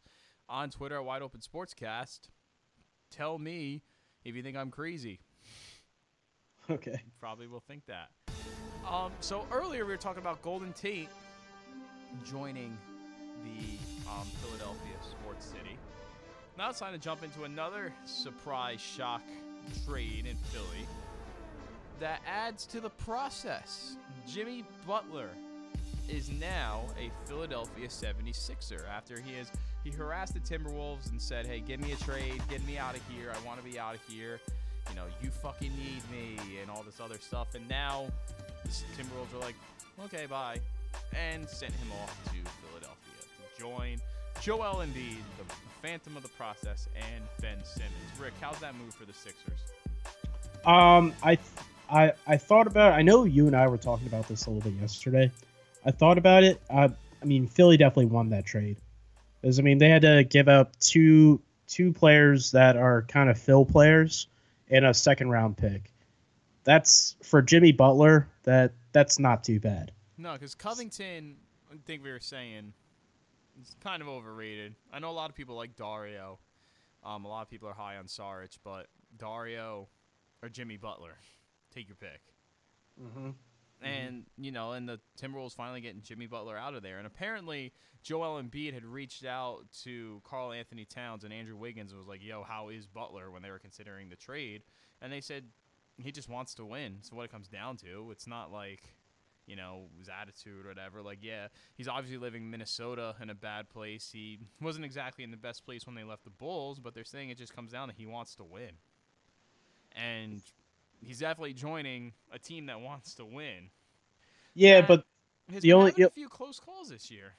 [0.47, 2.29] on Twitter at Wide Open Sportscast.
[3.11, 3.83] Tell me
[4.23, 5.19] if you think I'm crazy.
[6.73, 7.01] Okay.
[7.19, 8.09] Probably will think that.
[8.87, 11.09] Um, so earlier we were talking about Golden Tate
[12.23, 12.77] joining
[13.43, 15.77] the um, Philadelphia Sports City.
[16.59, 19.23] Now it's time to jump into another surprise shock
[19.87, 20.85] trade in Philly
[21.99, 23.95] that adds to the process.
[24.27, 25.29] Jimmy Butler
[26.07, 29.51] is now a Philadelphia 76er after he has
[29.83, 33.01] he harassed the Timberwolves and said, "Hey, give me a trade, get me out of
[33.09, 33.31] here.
[33.33, 34.39] I want to be out of here.
[34.89, 38.07] You know, you fucking need me and all this other stuff." And now
[38.63, 39.55] the Timberwolves are like,
[40.05, 40.59] "Okay, bye."
[41.15, 42.37] And sent him off to
[42.67, 44.01] Philadelphia to join
[44.41, 47.93] Joel Embiid, the phantom of the process, and Ben Simmons.
[48.19, 49.59] Rick, how's that move for the Sixers?
[50.65, 51.37] Um, I,
[51.89, 52.93] I, I thought about.
[52.93, 55.31] I know you and I were talking about this a little bit yesterday.
[55.85, 56.61] I thought about it.
[56.69, 56.89] I,
[57.21, 58.77] I mean, Philly definitely won that trade,
[59.41, 63.37] because I mean they had to give up two two players that are kind of
[63.37, 64.27] fill players
[64.69, 65.91] and a second round pick.
[66.63, 68.27] That's for Jimmy Butler.
[68.43, 69.91] That that's not too bad.
[70.17, 71.37] No, because Covington,
[71.71, 72.73] I think we were saying,
[73.61, 74.75] is kind of overrated.
[74.91, 76.39] I know a lot of people like Dario.
[77.03, 79.87] Um, a lot of people are high on Saric, but Dario
[80.43, 81.17] or Jimmy Butler,
[81.73, 82.21] take your pick.
[83.83, 84.07] Mm-hmm.
[84.07, 86.97] And you know, and the Timberwolves finally getting Jimmy Butler out of there.
[86.97, 87.73] And apparently,
[88.03, 92.43] Joel Embiid had reached out to Karl-Anthony Towns and Andrew Wiggins and was like, "Yo,
[92.43, 94.63] how is Butler?" When they were considering the trade,
[95.01, 95.45] and they said
[96.01, 96.97] he just wants to win.
[97.01, 98.93] So what it comes down to, it's not like
[99.49, 101.01] you know, his attitude or whatever.
[101.01, 104.11] Like, yeah, he's obviously living in Minnesota in a bad place.
[104.13, 107.31] He wasn't exactly in the best place when they left the Bulls, but they're saying
[107.31, 108.73] it just comes down to he wants to win.
[109.95, 110.43] And
[111.03, 113.69] he's definitely joining a team that wants to win.
[114.53, 115.05] Yeah, And but
[115.51, 117.33] He's the only- a few close calls this year.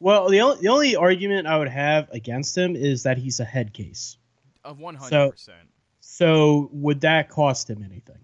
[0.00, 3.44] well, the only the only argument I would have against him is that he's a
[3.44, 4.16] head case.
[4.64, 5.68] Of 100%.
[6.00, 8.18] So would that cost him anything?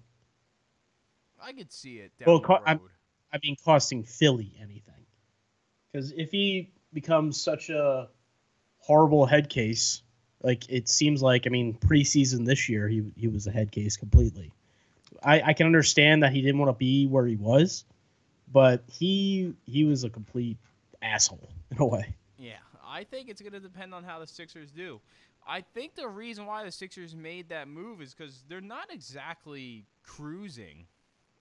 [1.41, 2.55] I could see it Well, co-.
[2.55, 2.81] I'm-
[3.33, 5.07] I mean, costing Philly anything?
[5.93, 8.09] Because if he becomes such a
[8.79, 10.03] horrible head case,
[10.45, 13.97] like it seems like, I mean, preseason this year he he was a head case
[13.97, 14.53] completely.
[15.25, 17.85] I, I can understand that he didn't want to be where he was,
[18.53, 20.59] but he he was a complete
[21.03, 22.15] asshole in a way.
[22.39, 25.01] Yeah, I think it's going to depend on how the Sixers do.
[25.47, 29.85] I think the reason why the Sixers made that move is because they're not exactly
[30.03, 30.87] cruising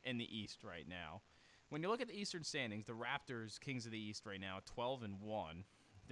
[0.03, 1.21] in the East right now.
[1.69, 4.59] When you look at the Eastern standings, the Raptors, Kings of the East right now,
[4.65, 5.63] 12 and 1.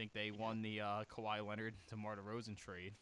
[0.01, 2.93] Think they won the uh, Kawhi Leonard to DeMar DeRozan trade.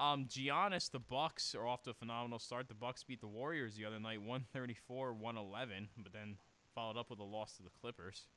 [0.00, 2.68] Um, Giannis, the Bucks are off to a phenomenal start.
[2.68, 6.38] The Bucks beat the Warriors the other night, 134-111, but then
[6.74, 8.28] followed up with a loss to the Clippers.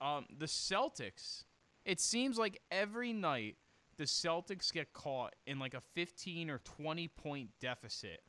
[0.00, 1.44] Um, the Celtics,
[1.84, 3.58] it seems like every night
[3.96, 8.24] the Celtics get caught in like a 15 or 20 point deficit,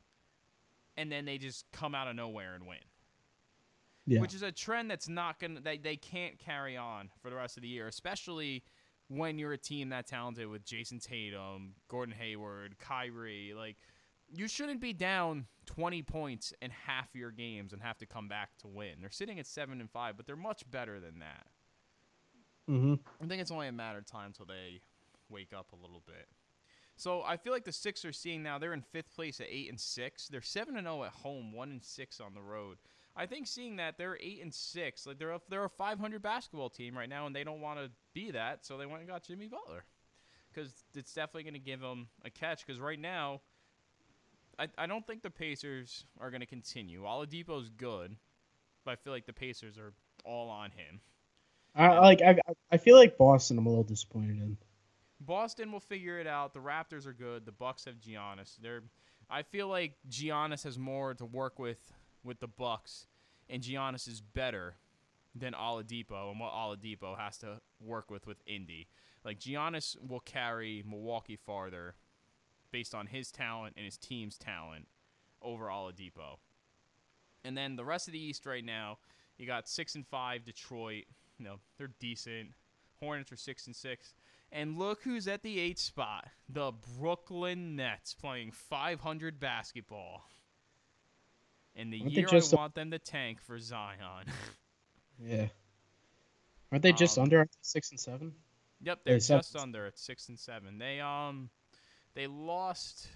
[0.95, 2.77] and then they just come out of nowhere and win.
[4.09, 4.21] Yeah.
[4.21, 7.57] Which is a trend that's not gonna they, they can't carry on for the rest
[7.57, 8.63] of the year, especially
[9.07, 13.53] when you're a team that talented with Jayson Tatum, Gordon Hayward, Kyrie.
[13.55, 13.77] Like
[14.27, 18.49] you shouldn't be down 20 points in half your games and have to come back
[18.61, 18.95] to win.
[18.99, 21.47] They're sitting at seven and five, but they're much better than that.
[22.67, 22.95] mm-hmm.
[23.23, 24.81] I think it's only a matter of time till they
[25.29, 26.27] wake up a little bit.
[26.95, 29.79] So I feel like the Sixers seeing now they're in fifth place at eight and
[29.79, 30.27] six.
[30.27, 32.77] They're seven and zero at home, one and six on the road.
[33.15, 36.69] I think seeing that they're eight and six, like they're a, they're a 500 basketball
[36.69, 39.23] team right now, and they don't want to be that, so they went and got
[39.23, 39.83] Jimmy Butler
[40.53, 42.65] because it's definitely going to give them a catch.
[42.65, 43.41] Because right now,
[44.57, 47.03] I I don't think the Pacers are going to continue.
[47.03, 48.15] Oladipo's good,
[48.85, 49.93] but I feel like the Pacers are
[50.25, 51.01] all on him.
[51.75, 52.37] I like I
[52.71, 53.57] I feel like Boston.
[53.57, 54.57] I'm a little disappointed in.
[55.21, 56.53] Boston will figure it out.
[56.53, 57.45] The Raptors are good.
[57.45, 58.55] The Bucks have Giannis.
[58.61, 58.83] They're
[59.29, 61.79] I feel like Giannis has more to work with
[62.23, 63.07] with the Bucks,
[63.49, 64.75] and Giannis is better
[65.35, 68.87] than Oladipo and what Oladipo has to work with with Indy.
[69.23, 71.95] Like Giannis will carry Milwaukee farther
[72.71, 74.87] based on his talent and his team's talent
[75.41, 76.37] over Oladipo.
[77.43, 78.97] And then the rest of the East right now,
[79.37, 81.05] you got six and five Detroit.
[81.37, 82.49] You know they're decent.
[82.99, 84.13] Hornets are six and six.
[84.51, 86.27] And look who's at the eighth spot.
[86.49, 90.23] The Brooklyn Nets playing 500 basketball.
[91.75, 94.25] In the Aren't they year just I want them to tank for Zion.
[95.21, 95.47] Yeah.
[96.71, 98.33] Aren't they just Um, under six and seven?
[98.81, 100.77] yep, they're They said- just under at six and seven.
[100.77, 101.49] They um,
[102.13, 103.09] they lost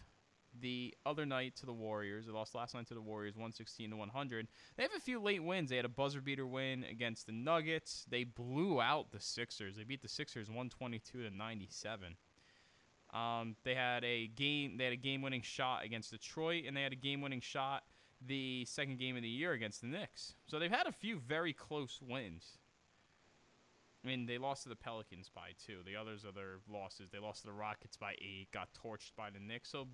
[0.59, 2.25] the other night to the Warriors.
[2.25, 4.47] They lost last night to the Warriors, 116 to 100.
[4.75, 5.69] They have a few late wins.
[5.69, 8.05] They had a buzzer beater win against the Nuggets.
[8.09, 9.77] They blew out the Sixers.
[9.77, 12.17] They beat the Sixers 122 to 97.
[13.13, 14.75] Um, they had a game.
[14.77, 17.83] They had a game-winning shot against Detroit, and they had a game-winning shot
[18.28, 20.36] the second game of the year against the Knicks.
[20.47, 22.57] So they've had a few very close wins.
[24.03, 25.78] I mean, they lost to the Pelicans by two.
[25.86, 27.09] The others are their losses.
[27.11, 28.49] They lost to the Rockets by eight.
[28.51, 29.69] Got torched by the Knicks.
[29.69, 29.88] So,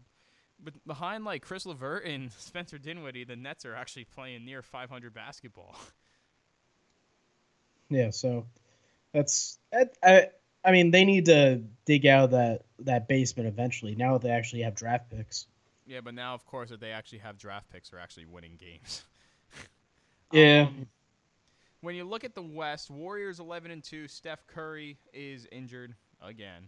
[0.64, 5.14] but behind like Caris LeVert and Spencer Dinwiddie, the Nets are actually playing near 500
[5.14, 5.76] basketball.
[7.90, 8.46] Yeah, so
[9.14, 10.30] that's that, I
[10.64, 13.96] I mean they need to dig out that that basement eventually.
[13.96, 15.48] Now that they actually have draft picks.
[15.90, 19.04] Yeah, but now of course that they actually have draft picks, are actually winning games.
[20.32, 20.68] Yeah.
[20.68, 20.86] Um,
[21.82, 24.08] when you look at the West, Warriors 11 and 2.
[24.08, 26.68] Steph Curry is injured again.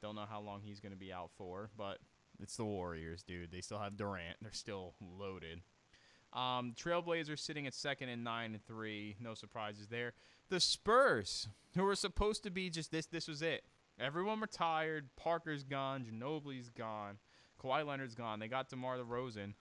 [0.00, 1.98] Don't know how long he's going to be out for, but
[2.40, 3.50] it's the Warriors, dude.
[3.50, 4.36] They still have Durant.
[4.40, 5.62] They're still loaded.
[6.32, 9.16] Um, Trailblazers sitting at second and nine and three.
[9.20, 10.12] No surprises there.
[10.48, 13.64] The Spurs, who were supposed to be just this, this was it.
[13.98, 15.08] Everyone retired.
[15.16, 16.04] Parker's gone.
[16.04, 17.18] Ginobili's gone.
[17.62, 18.38] Kawhi Leonard's gone.
[18.38, 19.54] They got DeMar DeRozan.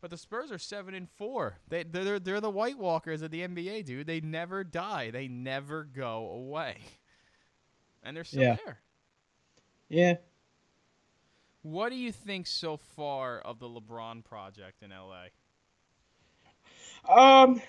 [0.00, 1.58] But the Spurs are seven and four.
[1.68, 4.06] They they're they're the White Walkers of the NBA, dude.
[4.06, 5.10] They never die.
[5.10, 6.78] They never go away.
[8.02, 8.56] And they're still Yeah.
[8.64, 8.80] there.
[9.88, 10.14] Yeah.
[11.62, 15.26] What do you think so far of the LeBron project in LA?
[17.08, 17.60] Um,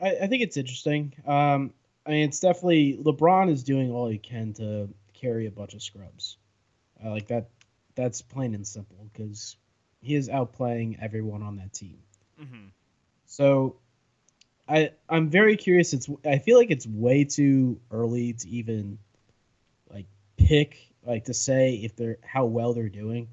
[0.00, 1.14] I, I think it's interesting.
[1.26, 1.72] Um,
[2.06, 5.82] I mean, it's definitely LeBron is doing all he can to carry a bunch of
[5.82, 6.38] scrubs.
[7.04, 7.48] I like that.
[7.94, 9.56] That's plain and simple because
[10.00, 11.98] he is outplaying everyone on that team.
[12.40, 12.68] Mm-hmm.
[13.26, 13.76] So,
[14.68, 15.92] I I'm very curious.
[15.92, 18.98] It's I feel like it's way too early to even
[19.92, 23.28] like pick like to say if they're how well they're doing.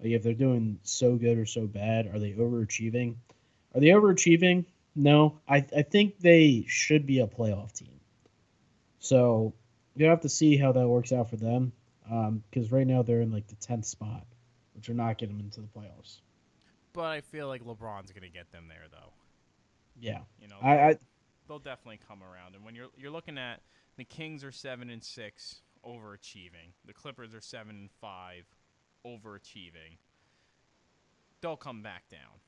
[0.00, 3.16] Like if they're doing so good or so bad, are they overachieving?
[3.74, 4.64] Are they overachieving?
[4.94, 8.00] No, I I think they should be a playoff team.
[9.00, 9.54] So
[9.96, 11.72] you have to see how that works out for them,
[12.10, 14.26] Um, because right now they're in like the tenth spot,
[14.74, 16.20] which are not getting them into the playoffs.
[16.92, 19.12] But I feel like LeBron's gonna get them there, though.
[20.00, 20.98] Yeah, You know, I, I
[21.48, 22.54] they'll definitely come around.
[22.54, 23.60] And when you're you're looking at
[23.96, 26.72] the Kings are seven and six, overachieving.
[26.84, 28.44] The Clippers are seven and five,
[29.06, 29.98] overachieving.
[31.40, 32.40] They'll come back down.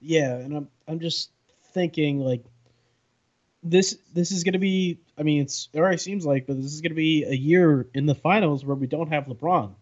[0.00, 1.30] yeah, and I'm I'm just
[1.72, 2.44] thinking like
[3.62, 5.00] this this is gonna be.
[5.18, 8.06] I mean, it's it already seems like, but this is gonna be a year in
[8.06, 9.74] the finals where we don't have LeBron,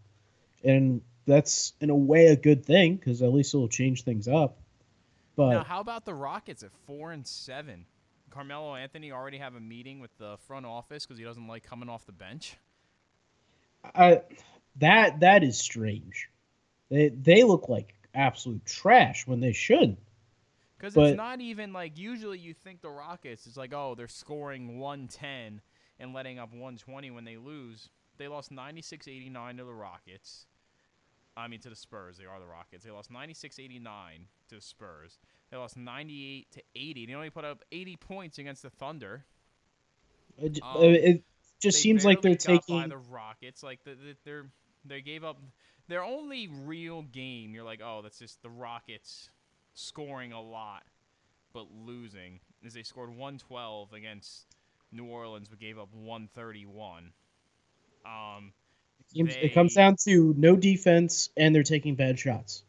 [0.64, 4.58] and that's in a way a good thing because at least it'll change things up.
[5.36, 7.84] But now, how about the Rockets at four and seven?
[8.30, 11.88] Carmelo Anthony already have a meeting with the front office because he doesn't like coming
[11.88, 12.56] off the bench.
[13.94, 14.22] I,
[14.76, 16.28] that that is strange.
[16.90, 19.96] They they look like absolute trash when they should.
[20.78, 24.78] Because it's not even like usually you think the Rockets is like, oh, they're scoring
[24.78, 25.60] 110
[25.98, 27.90] and letting up 120 when they lose.
[28.16, 30.46] They lost 96 89 to the Rockets.
[31.36, 32.18] I mean, to the Spurs.
[32.18, 32.84] They are the Rockets.
[32.84, 35.18] They lost 96 89 to the Spurs.
[35.50, 37.06] They lost 98 to 80.
[37.06, 39.24] They only put up 80 points against the Thunder.
[40.36, 41.24] It, Um, it
[41.60, 42.88] just seems like they're barely got by taking.
[42.88, 43.62] the Rockets.
[43.62, 44.46] Like the, the, they're
[44.84, 45.40] they gave up
[45.88, 47.54] their only real game.
[47.54, 49.30] You're like, oh, that's just the Rockets
[49.78, 50.82] scoring a lot
[51.52, 52.40] but losing.
[52.62, 54.46] Is they scored 112 against
[54.92, 57.12] New Orleans but gave up 131.
[58.04, 58.52] Um,
[59.06, 62.64] Seems, it comes down to no defense and they're taking bad shots.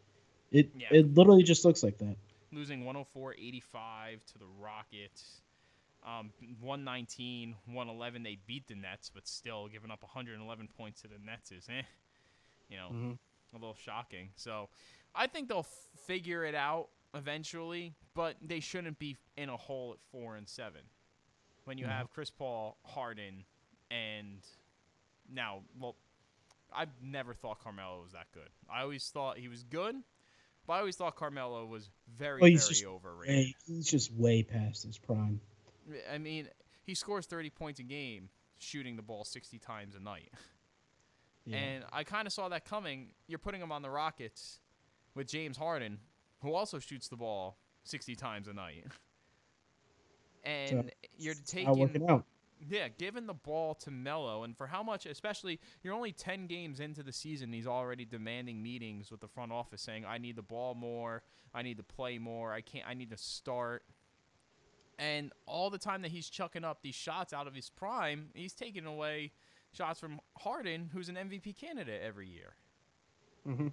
[0.51, 0.87] It Yeah.
[0.91, 2.15] it literally just looks like that.
[2.51, 5.41] losing 104-85 to the Rockets.
[6.03, 6.31] Um,
[6.61, 8.23] 119, 111.
[8.23, 11.83] They beat the Nets, but still giving up 111 points to the Nets is, eh,
[12.69, 13.19] you know, Mhm.
[13.53, 14.31] a little shocking.
[14.35, 14.69] So,
[15.13, 19.93] I think they'll f- figure it out eventually, but they shouldn't be in a hole
[19.93, 20.81] at four and seven.
[21.65, 21.93] When you mm-hmm.
[21.93, 23.43] have Chris Paul, Harden,
[23.91, 24.39] and
[25.31, 25.95] now, well,
[26.73, 28.49] I've never thought Carmelo was that good.
[28.71, 29.95] I always thought he was good,
[30.67, 33.35] but I always thought Carmelo was very, Well, very just overrated.
[33.35, 35.41] Hey, he's just way past his prime.
[36.11, 36.47] I mean,
[36.85, 38.29] he scores 30 points a game,
[38.59, 40.31] shooting the ball 60 times a night.
[41.45, 41.57] Yeah.
[41.57, 43.07] And I kind of saw that coming.
[43.27, 44.59] You're putting him on the Rockets
[45.15, 45.97] with James Harden,
[46.41, 48.85] who also shoots the ball 60 times a night.
[50.45, 51.77] And you're It's not taking,
[52.69, 56.79] yeah, giving the ball to Melo, and for how much, especially, you're only 10 games
[56.79, 60.41] into the season, he's already demanding meetings with the front office saying, I need the
[60.41, 61.23] ball more,
[61.53, 63.83] I need to play more, I can't, I need to start.
[64.97, 68.53] And all the time that he's chucking up these shots out of his prime, he's
[68.53, 69.31] taking away
[69.71, 72.55] shots from Harden, who's an MVP candidate every year.
[73.45, 73.71] Mhm.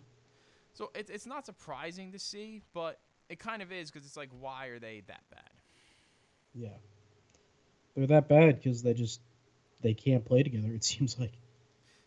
[0.76, 3.00] So it, it's not surprising to see, but
[3.30, 5.50] it kind of is because it's like, why are they that bad?
[6.54, 6.68] Yeah,
[7.96, 9.20] they're that bad because they just
[9.82, 10.68] they can't play together.
[10.68, 11.32] It seems like.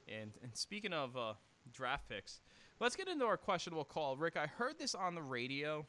[0.07, 1.33] And and speaking of uh,
[1.73, 2.41] draft picks,
[2.79, 4.17] let's get into our questionable call.
[4.17, 5.87] Rick, I heard this on the radio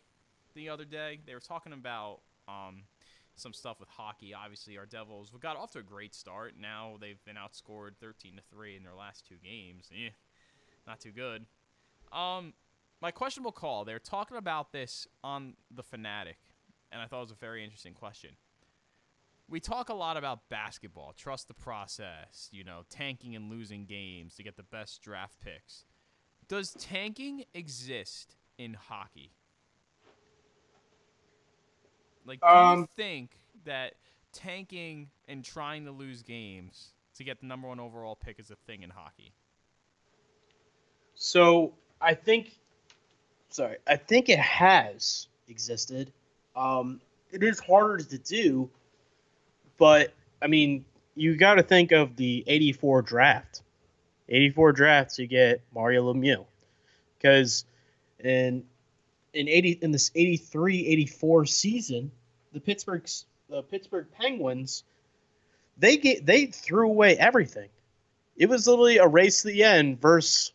[0.54, 1.20] the other day.
[1.26, 2.84] They were talking about um,
[3.36, 4.32] some stuff with hockey.
[4.32, 6.54] Obviously, our Devils got off to a great start.
[6.58, 9.90] Now they've been outscored 13 to three in their last two games.
[9.92, 10.10] Eh,
[10.86, 11.44] not too good.
[12.12, 12.54] Um,
[13.00, 13.84] my questionable call.
[13.84, 16.38] They're talking about this on the Fanatic,
[16.92, 18.30] and I thought it was a very interesting question
[19.50, 24.36] we talk a lot about basketball, trust the process, you know, tanking and losing games
[24.36, 25.84] to get the best draft picks.
[26.48, 29.32] Does tanking exist in hockey?
[32.24, 33.94] Like, do you Um, think that
[34.32, 38.56] tanking and trying to lose games to get the number one overall pick is a
[38.56, 39.32] thing in hockey?
[41.14, 42.60] So I think,
[43.50, 46.12] sorry, I think it has existed.
[46.56, 48.70] Um, it is harder to do,
[49.78, 50.84] but I mean,
[51.14, 53.62] you got to think of the '84 draft.
[54.28, 56.46] '84 drafts, you get Mario Lemieux,
[57.16, 57.64] because
[58.18, 58.64] in
[59.32, 62.10] in eighty in this 83-84 season,
[62.52, 64.84] the Pittsburgh's the Pittsburgh Penguins
[65.80, 67.68] they get they threw away everything.
[68.36, 70.52] It was literally a race to the end versus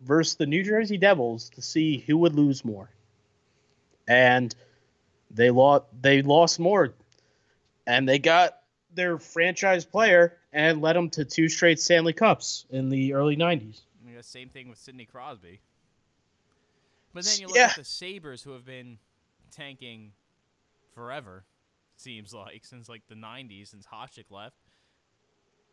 [0.00, 2.90] versus the New Jersey Devils to see who would lose more.
[4.08, 4.54] And
[5.30, 6.94] they lost they lost more,
[7.86, 8.58] and they got
[8.94, 13.80] their franchise player and led them to two straight Stanley Cups in the early '90s.
[14.00, 15.60] I mean, the same thing with Sidney Crosby.
[17.12, 17.70] But then you look Yeah.
[17.70, 18.98] at the Sabres, who have been
[19.50, 20.12] tanking
[20.92, 21.44] forever,
[21.96, 24.56] seems like, since like the 90s, since Hasek left.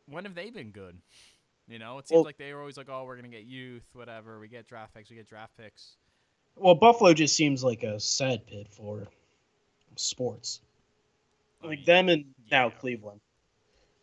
[0.05, 1.01] When have they been good?
[1.68, 3.45] You know, it seems Well- like they were always like, oh, we're going to get
[3.45, 4.39] youth, whatever.
[4.39, 5.95] We get draft picks, we get draft picks.
[6.55, 9.07] Well, Buffalo just seems like a sad pit for
[9.95, 10.61] sports.
[11.64, 12.70] I Like mean, them and now.
[12.70, 13.22] Cleveland.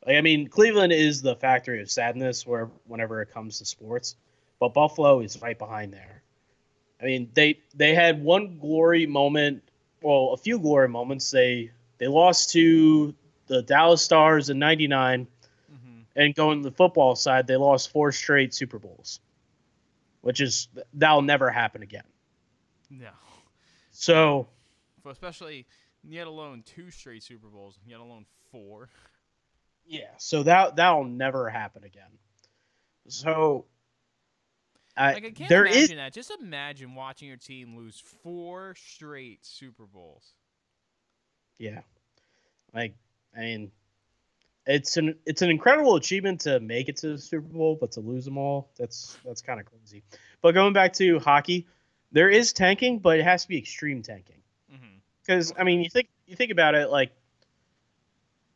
[0.06, 4.16] Like, I mean, Cleveland is the factory of sadness where whenever it comes to sports,
[4.58, 6.22] but Buffalo is right behind there.
[7.00, 9.62] I mean, they they had one glory moment,
[10.02, 11.30] well, a few glory moments.
[11.30, 13.14] They they lost to
[13.46, 15.28] the Dallas Stars in '99, Mhm.
[16.20, 19.20] And going to the football side, they lost four straight Super Bowls,
[20.20, 22.04] which is that'll never happen again.
[22.90, 23.10] No.
[23.92, 24.48] So
[25.02, 25.66] But especially,
[26.02, 28.90] yet alone two straight Super Bowls, yet alone four.
[29.86, 32.18] Yeah, so that that'll never happen again.
[33.08, 33.66] So,
[34.96, 36.12] I, Like, I can't there imagine is that.
[36.12, 40.34] Just imagine watching your team lose four straight Super Bowls.
[41.58, 41.80] yeah,
[42.74, 42.94] like
[43.36, 43.72] I mean,
[44.66, 48.00] it's an it's an incredible achievement to make it to the Super Bowl, but to
[48.00, 50.02] lose them all, that's that's kind of crazy.
[50.42, 51.66] But going back to hockey,
[52.12, 54.42] there is tanking, but it has to be extreme tanking.
[54.72, 54.96] Mm-hmm.
[55.22, 57.11] Because I mean, you think you think about it, like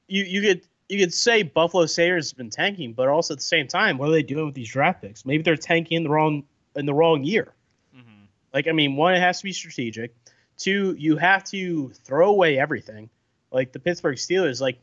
[0.07, 3.45] you you could you could say Buffalo Sabres has been tanking, but also at the
[3.45, 5.25] same time, what are they doing with these draft picks?
[5.25, 6.45] Maybe they're tanking in the wrong
[6.77, 7.53] in the wrong year.
[7.97, 8.25] Mm-hmm.
[8.53, 10.15] Like I mean, one, it has to be strategic.
[10.57, 13.11] Two, you have to throw away everything.
[13.51, 14.79] Like the Pittsburgh Steelers, like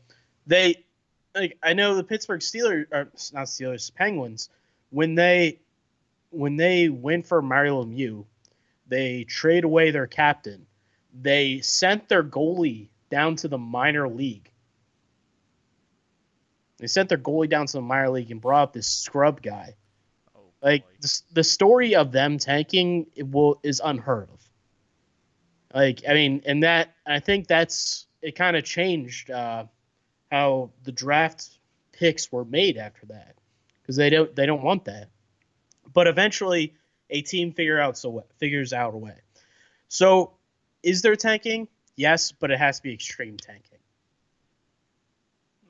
[0.46, 0.84] they,
[1.34, 4.48] like I know the Pittsburgh Steelers, or not Steelers, Penguins,
[4.90, 5.60] when they,
[6.30, 8.24] when they went for Mario Lemieux,
[8.86, 10.66] they trade away their captain.
[11.20, 14.50] They sent their goalie down to the minor league.
[16.78, 19.76] They sent their goalie down to the minor league and brought up this scrub guy.
[20.34, 24.40] Oh, Like the, the story of them tanking it will is unheard of.
[25.74, 28.34] Like I mean, and that I think that's it.
[28.34, 29.64] Kind of changed uh,
[30.32, 31.46] how the draft
[31.92, 33.34] picks were made after that
[33.82, 35.10] because they don't they don't want that.
[35.92, 36.72] But eventually,
[37.10, 39.18] a team figure out so what, figures out a way.
[39.88, 40.32] So,
[40.82, 41.68] is there tanking?
[41.96, 43.78] Yes, but it has to be extreme tanking.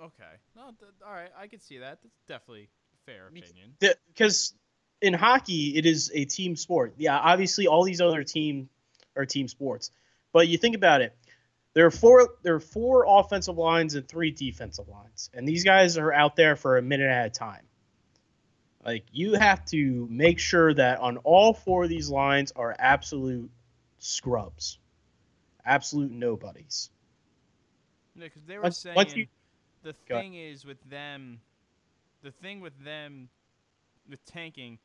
[0.01, 0.33] Okay.
[0.55, 1.31] No, th- all right.
[1.37, 1.99] I can see that.
[2.01, 2.69] That's definitely
[3.05, 3.75] fair opinion.
[4.15, 4.55] because
[5.01, 6.95] in hockey it is a team sport.
[6.99, 8.69] Yeah, obviously all these other team
[9.17, 9.91] are team sports,
[10.33, 11.17] but you think about it.
[11.75, 12.29] There are four.
[12.43, 16.55] There are four offensive lines and three defensive lines, and these guys are out there
[16.57, 17.67] for a minute at a time.
[18.85, 23.51] Like you have to make sure that on all four of these lines are absolute
[23.99, 24.79] scrubs,
[25.65, 26.91] absolute nobodies.
[28.19, 29.29] Because they were Once- saying once you-
[29.83, 31.41] the thing is with them,
[32.23, 33.31] the thing with them,
[34.09, 34.79] with tanking,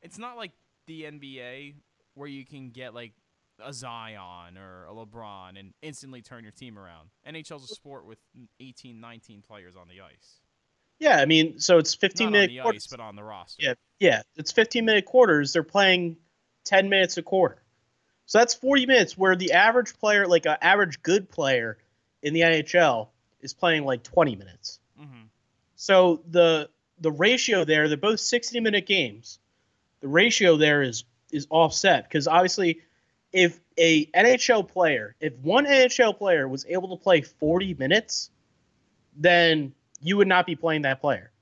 [0.00, 0.52] it's not like
[0.86, 1.74] the NBA
[2.14, 3.12] where you can get like
[3.58, 7.10] a Zion or a LeBron and instantly turn your team around.
[7.26, 8.18] NHL's a sport with
[8.60, 10.40] 18, 19 players on the ice.
[10.98, 12.84] Yeah, I mean, so it's fifteen Not on the quarters.
[12.84, 13.62] ice, but on the roster.
[13.62, 15.52] Yeah, yeah, it's 15 minute quarters.
[15.52, 16.16] They're playing
[16.64, 17.60] 10 minutes a quarter.
[18.26, 21.78] So that's 40 minutes where the average player, like an average good player
[22.22, 23.08] in the NHL,
[23.40, 24.78] is playing like 20 minutes.
[24.96, 25.24] hmm
[25.74, 29.40] So the the ratio there, they're both 60 minute games.
[30.00, 32.80] The ratio there is is offset because obviously
[33.32, 38.30] if a NHL player, if one NHL player was able to play 40 minutes,
[39.16, 41.32] then you would not be playing that player.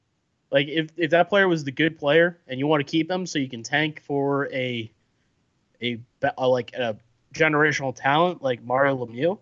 [0.50, 3.26] Like if, if that player was the good player and you want to keep them
[3.26, 4.90] so you can tank for a
[5.82, 5.98] a,
[6.36, 6.96] a like a
[7.34, 9.38] generational talent like Mario Lemieux,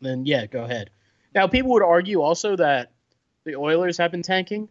[0.00, 0.90] then yeah, go ahead.
[1.34, 2.92] Now people would argue also that
[3.44, 4.68] the Oilers have been tanking,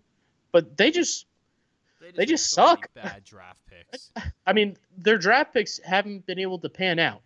[0.52, 1.26] but they just
[2.16, 2.94] They just so suck.
[2.94, 4.12] Bad draft picks.
[4.46, 7.22] I mean, their draft picks haven't been able to pan out.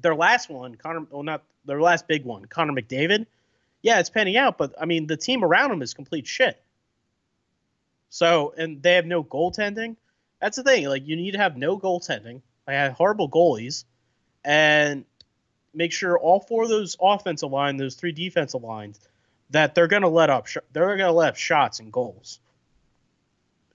[0.00, 3.26] Their last one, Connor, well, not their last big one, Connor McDavid.
[3.82, 6.60] Yeah, it's panning out, but I mean, the team around him is complete shit.
[8.08, 9.96] So, and they have no goaltending.
[10.40, 10.86] That's the thing.
[10.86, 12.42] Like, you need to have no goaltending.
[12.66, 13.84] I have horrible goalies,
[14.44, 15.04] and
[15.74, 18.98] make sure all four of those offensive line, those three defensive lines,
[19.50, 20.46] that they're gonna let up.
[20.46, 22.40] Sh- they're gonna let up shots and goals.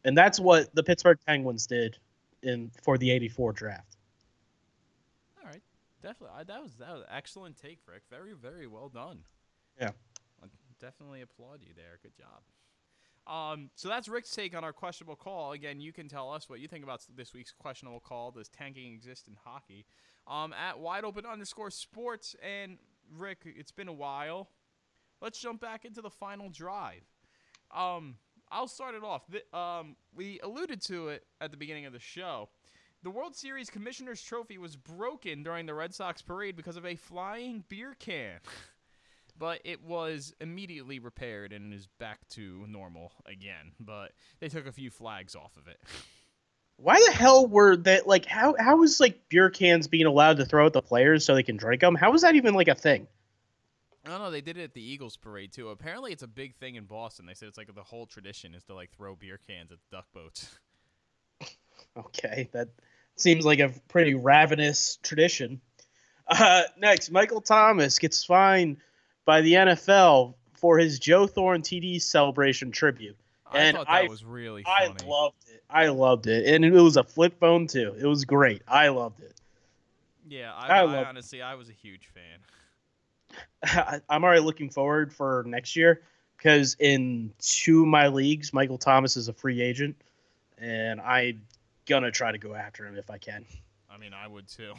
[0.06, 1.98] And that's what the Pittsburgh Penguins did
[2.44, 3.98] in for the '84 draft.
[5.42, 5.62] All right,
[6.02, 6.38] definitely.
[6.40, 8.04] I, that was that was an excellent take, Rick.
[8.10, 9.20] Very very well done.
[9.80, 9.92] Yeah.
[10.42, 10.48] I
[10.80, 12.00] definitely applaud you there.
[12.02, 12.42] Good job.
[13.28, 15.54] Um, so that's Rick's take on our questionable call.
[15.54, 18.30] Again, you can tell us what you think about this week's questionable call.
[18.32, 19.86] Does tanking exist in hockey?
[20.28, 22.78] Um, at wide open underscore sports, and
[23.18, 24.50] Rick, it's been a while.
[25.22, 27.02] Let's jump back into the final drive.
[27.76, 28.16] Um,
[28.52, 29.24] I'll start it off.
[29.28, 32.50] The, um, we alluded to it at the beginning of the show.
[33.04, 36.96] The World Series Commissioner's Trophy was broken during the Red Sox parade because of a
[36.96, 38.40] flying beer can.
[39.38, 43.72] but it was immediately repaired and is back to normal again.
[43.80, 45.80] But they took a few flags off of it.
[46.78, 50.46] Why the hell were that like how how was like beer cans being allowed to
[50.46, 51.96] throw at the players so they can drink them?
[51.96, 53.08] How was that even like a thing?
[54.06, 54.30] I don't know.
[54.32, 55.70] They did it at the Eagles parade too.
[55.70, 57.26] Apparently, it's a big thing in Boston.
[57.26, 60.06] They said it's like the whole tradition is to like throw beer cans at duck
[60.14, 60.50] boats.
[61.98, 62.68] Okay, that
[63.16, 65.62] seems like a pretty ravenous tradition.
[66.28, 68.78] Uh, next, Michael Thomas gets fined
[69.24, 73.16] by the NFL for his Joe Horn TD celebration tribute.
[73.50, 75.64] I And thought that I- was really I loved it.
[75.70, 77.96] I loved it, and it was a flip phone too.
[77.98, 78.62] It was great.
[78.68, 79.34] I loved it.
[80.28, 82.24] yeah, I, I I, love- honestly, I was a huge fan.
[84.10, 86.02] I'm already looking forward for next year
[86.38, 89.96] because in two of my leagues, Michael Thomas is a free agent,
[90.58, 91.42] and I'm
[91.86, 93.46] gonna try to go after him if I can.
[93.90, 94.74] I mean, I would too.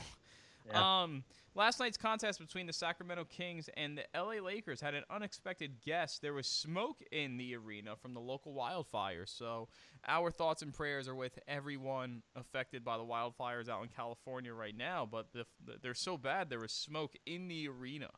[0.71, 1.03] Yeah.
[1.03, 5.81] Um, last night's contest between the Sacramento Kings and the LA Lakers had an unexpected
[5.85, 6.23] guest.
[6.23, 9.29] There was smoke in the arena from the local wildfires.
[9.29, 9.69] So,
[10.07, 14.77] our thoughts and prayers are with everyone affected by the wildfires out in California right
[14.77, 15.09] now.
[15.11, 18.11] But the, the, they're so bad, there was smoke in the arena.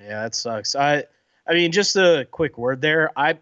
[0.00, 0.74] Yeah, that sucks.
[0.74, 1.04] I,
[1.46, 3.10] I mean, just a quick word there.
[3.16, 3.38] I,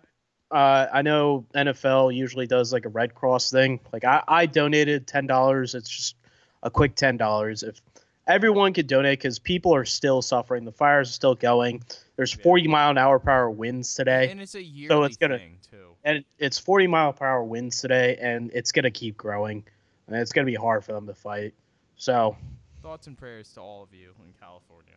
[0.51, 3.81] uh, I know NFL usually does like a Red Cross thing.
[3.93, 5.75] Like I, I donated ten dollars.
[5.75, 6.17] It's just
[6.63, 7.63] a quick ten dollars.
[7.63, 7.81] If
[8.27, 10.65] everyone could donate, because people are still suffering.
[10.65, 11.83] The fires are still going.
[12.17, 12.43] There's Yeah.
[12.43, 15.59] 40 mile an hour per hour winds today, And it's a yearly it's gonna- thing,
[15.71, 15.97] too.
[16.05, 19.65] and it's 40 mile per hour winds today, and it's gonna keep growing,
[20.07, 21.55] and it's gonna be hard for them to fight.
[21.97, 22.37] So
[22.83, 24.95] Thoughts and prayers to all of you in California.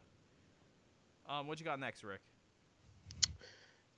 [1.27, 2.21] Um, what you got next, Rick?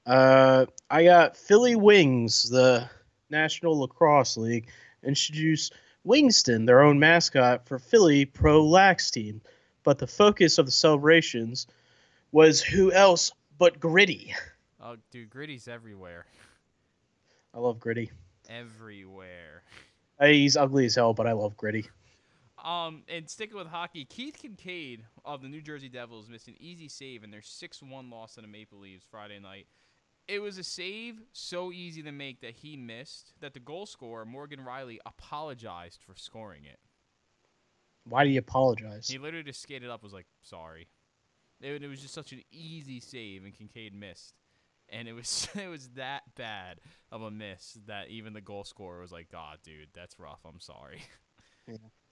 [0.05, 2.89] Uh, I got Philly Wings, the
[3.29, 4.69] National Lacrosse League,
[5.03, 5.73] introduced
[6.05, 9.41] Wingston, their own mascot for Philly Pro Lax team.
[9.83, 11.67] But the focus of the celebrations
[12.31, 14.35] was who else but Gritty.
[14.81, 16.25] Oh, dude, Gritty's everywhere.
[17.53, 18.11] I love Gritty.
[18.49, 19.63] Everywhere.
[20.17, 21.89] Uh, He's ugly as hell, but I love Gritty.
[22.65, 26.89] Um, and sticking with hockey, Keith Kinkaid of the New Jersey Devils missed an easy
[26.89, 29.67] save in their 6-1 loss to the Maple Leafs Friday night.
[30.27, 34.25] It was a save so easy to make that he missed that the goal scorer
[34.25, 36.79] Morgan Rielly apologized for scoring it.
[38.05, 39.07] Why do you apologize?
[39.07, 40.87] He literally just skated up, was like, "Sorry."
[41.61, 44.33] It, it was just such an easy save, and Kinkaid missed,
[44.89, 46.79] and it was it was that bad
[47.11, 50.39] of a miss that even the goal scorer was like, "God, dude, that's rough.
[50.45, 51.01] I'm sorry."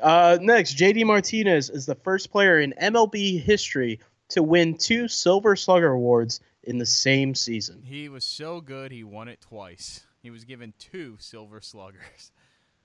[0.00, 5.56] Uh, next, JD Martinez is the first player in MLB history to win two Silver
[5.56, 7.82] Slugger awards in the same season.
[7.82, 10.06] He was so good, he won it twice.
[10.22, 12.32] He was given two Silver Sluggers.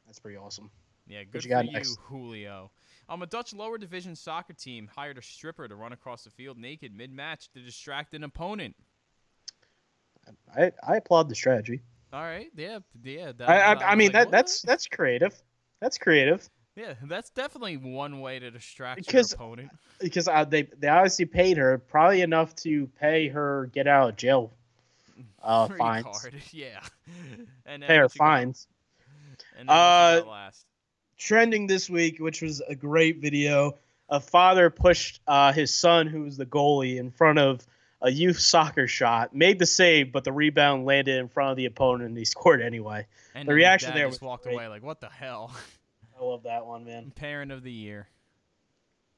[0.06, 0.72] That's pretty awesome.
[1.08, 1.98] Yeah, good you for you, next?
[2.08, 2.72] Julio.
[3.10, 6.58] Um, a Dutch lower division soccer team hired a stripper to run across the field
[6.58, 8.76] naked mid-match to distract an opponent.
[10.56, 11.82] I, I applaud the strategy.
[12.14, 13.34] All right, yeah, yeah.
[13.34, 15.34] That, I, I, I mean like, that "What?" that's that's creative.
[15.82, 19.70] That's creative yeah, that's definitely one way to distract Because- your opponent.
[20.00, 24.16] because uh, they they obviously paid her probably enough to pay her get out of
[24.16, 24.52] jail
[25.44, 26.80] uh, Free fines, card, yeah.
[27.66, 28.68] And pay her fines.
[29.58, 30.66] And Uh, last.
[31.18, 33.78] Trending this week, which was a great video,
[34.10, 37.66] a father pushed uh, his son, who was the goalie, in front of
[38.02, 41.66] a youth soccer shot, made the save, but the rebound landed in front of the
[41.66, 43.06] opponent, and he scored anyway.
[43.34, 44.56] And the reaction dad there just was walked great.
[44.56, 45.56] away like, "What the hell?"
[46.24, 47.12] I love that one, man.
[47.16, 48.08] Parent of the year.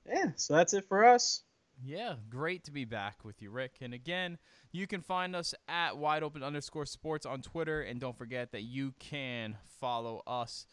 [0.08, 1.44] Yeah, so that's it for us.
[1.84, 3.76] Yeah, great to be back with you, Rick.
[3.82, 4.38] And again,
[4.72, 7.82] you can find us at wide open underscore sports on Twitter.
[7.82, 10.66] And don't forget that you can follow us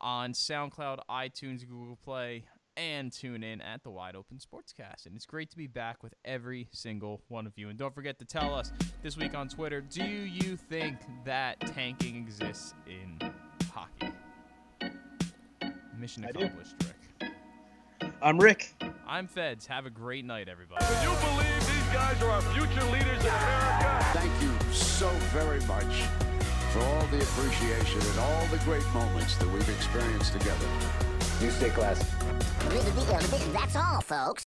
[0.00, 2.44] on SoundCloud, iTunes, Google Play,
[2.76, 5.06] and tune in at the Wide Open Sportscast.
[5.06, 7.68] And it's great to be back with every single one of you.
[7.68, 8.72] And don't forget to tell us
[9.02, 13.18] this week on Twitter do you think that tanking exists in?
[16.00, 16.74] Mission accomplished,
[17.20, 17.32] Rick.
[18.22, 18.74] I'm Rick.
[19.06, 19.66] I'm Feds.
[19.66, 20.82] Have a great night, everybody.
[20.82, 24.06] Do you believe these guys are our future leaders in America?
[24.14, 26.06] Thank you so very much
[26.72, 30.66] for all the appreciation and all the great moments that we've experienced together.
[31.42, 32.06] You stay classy.
[33.52, 34.46] That's all, folks.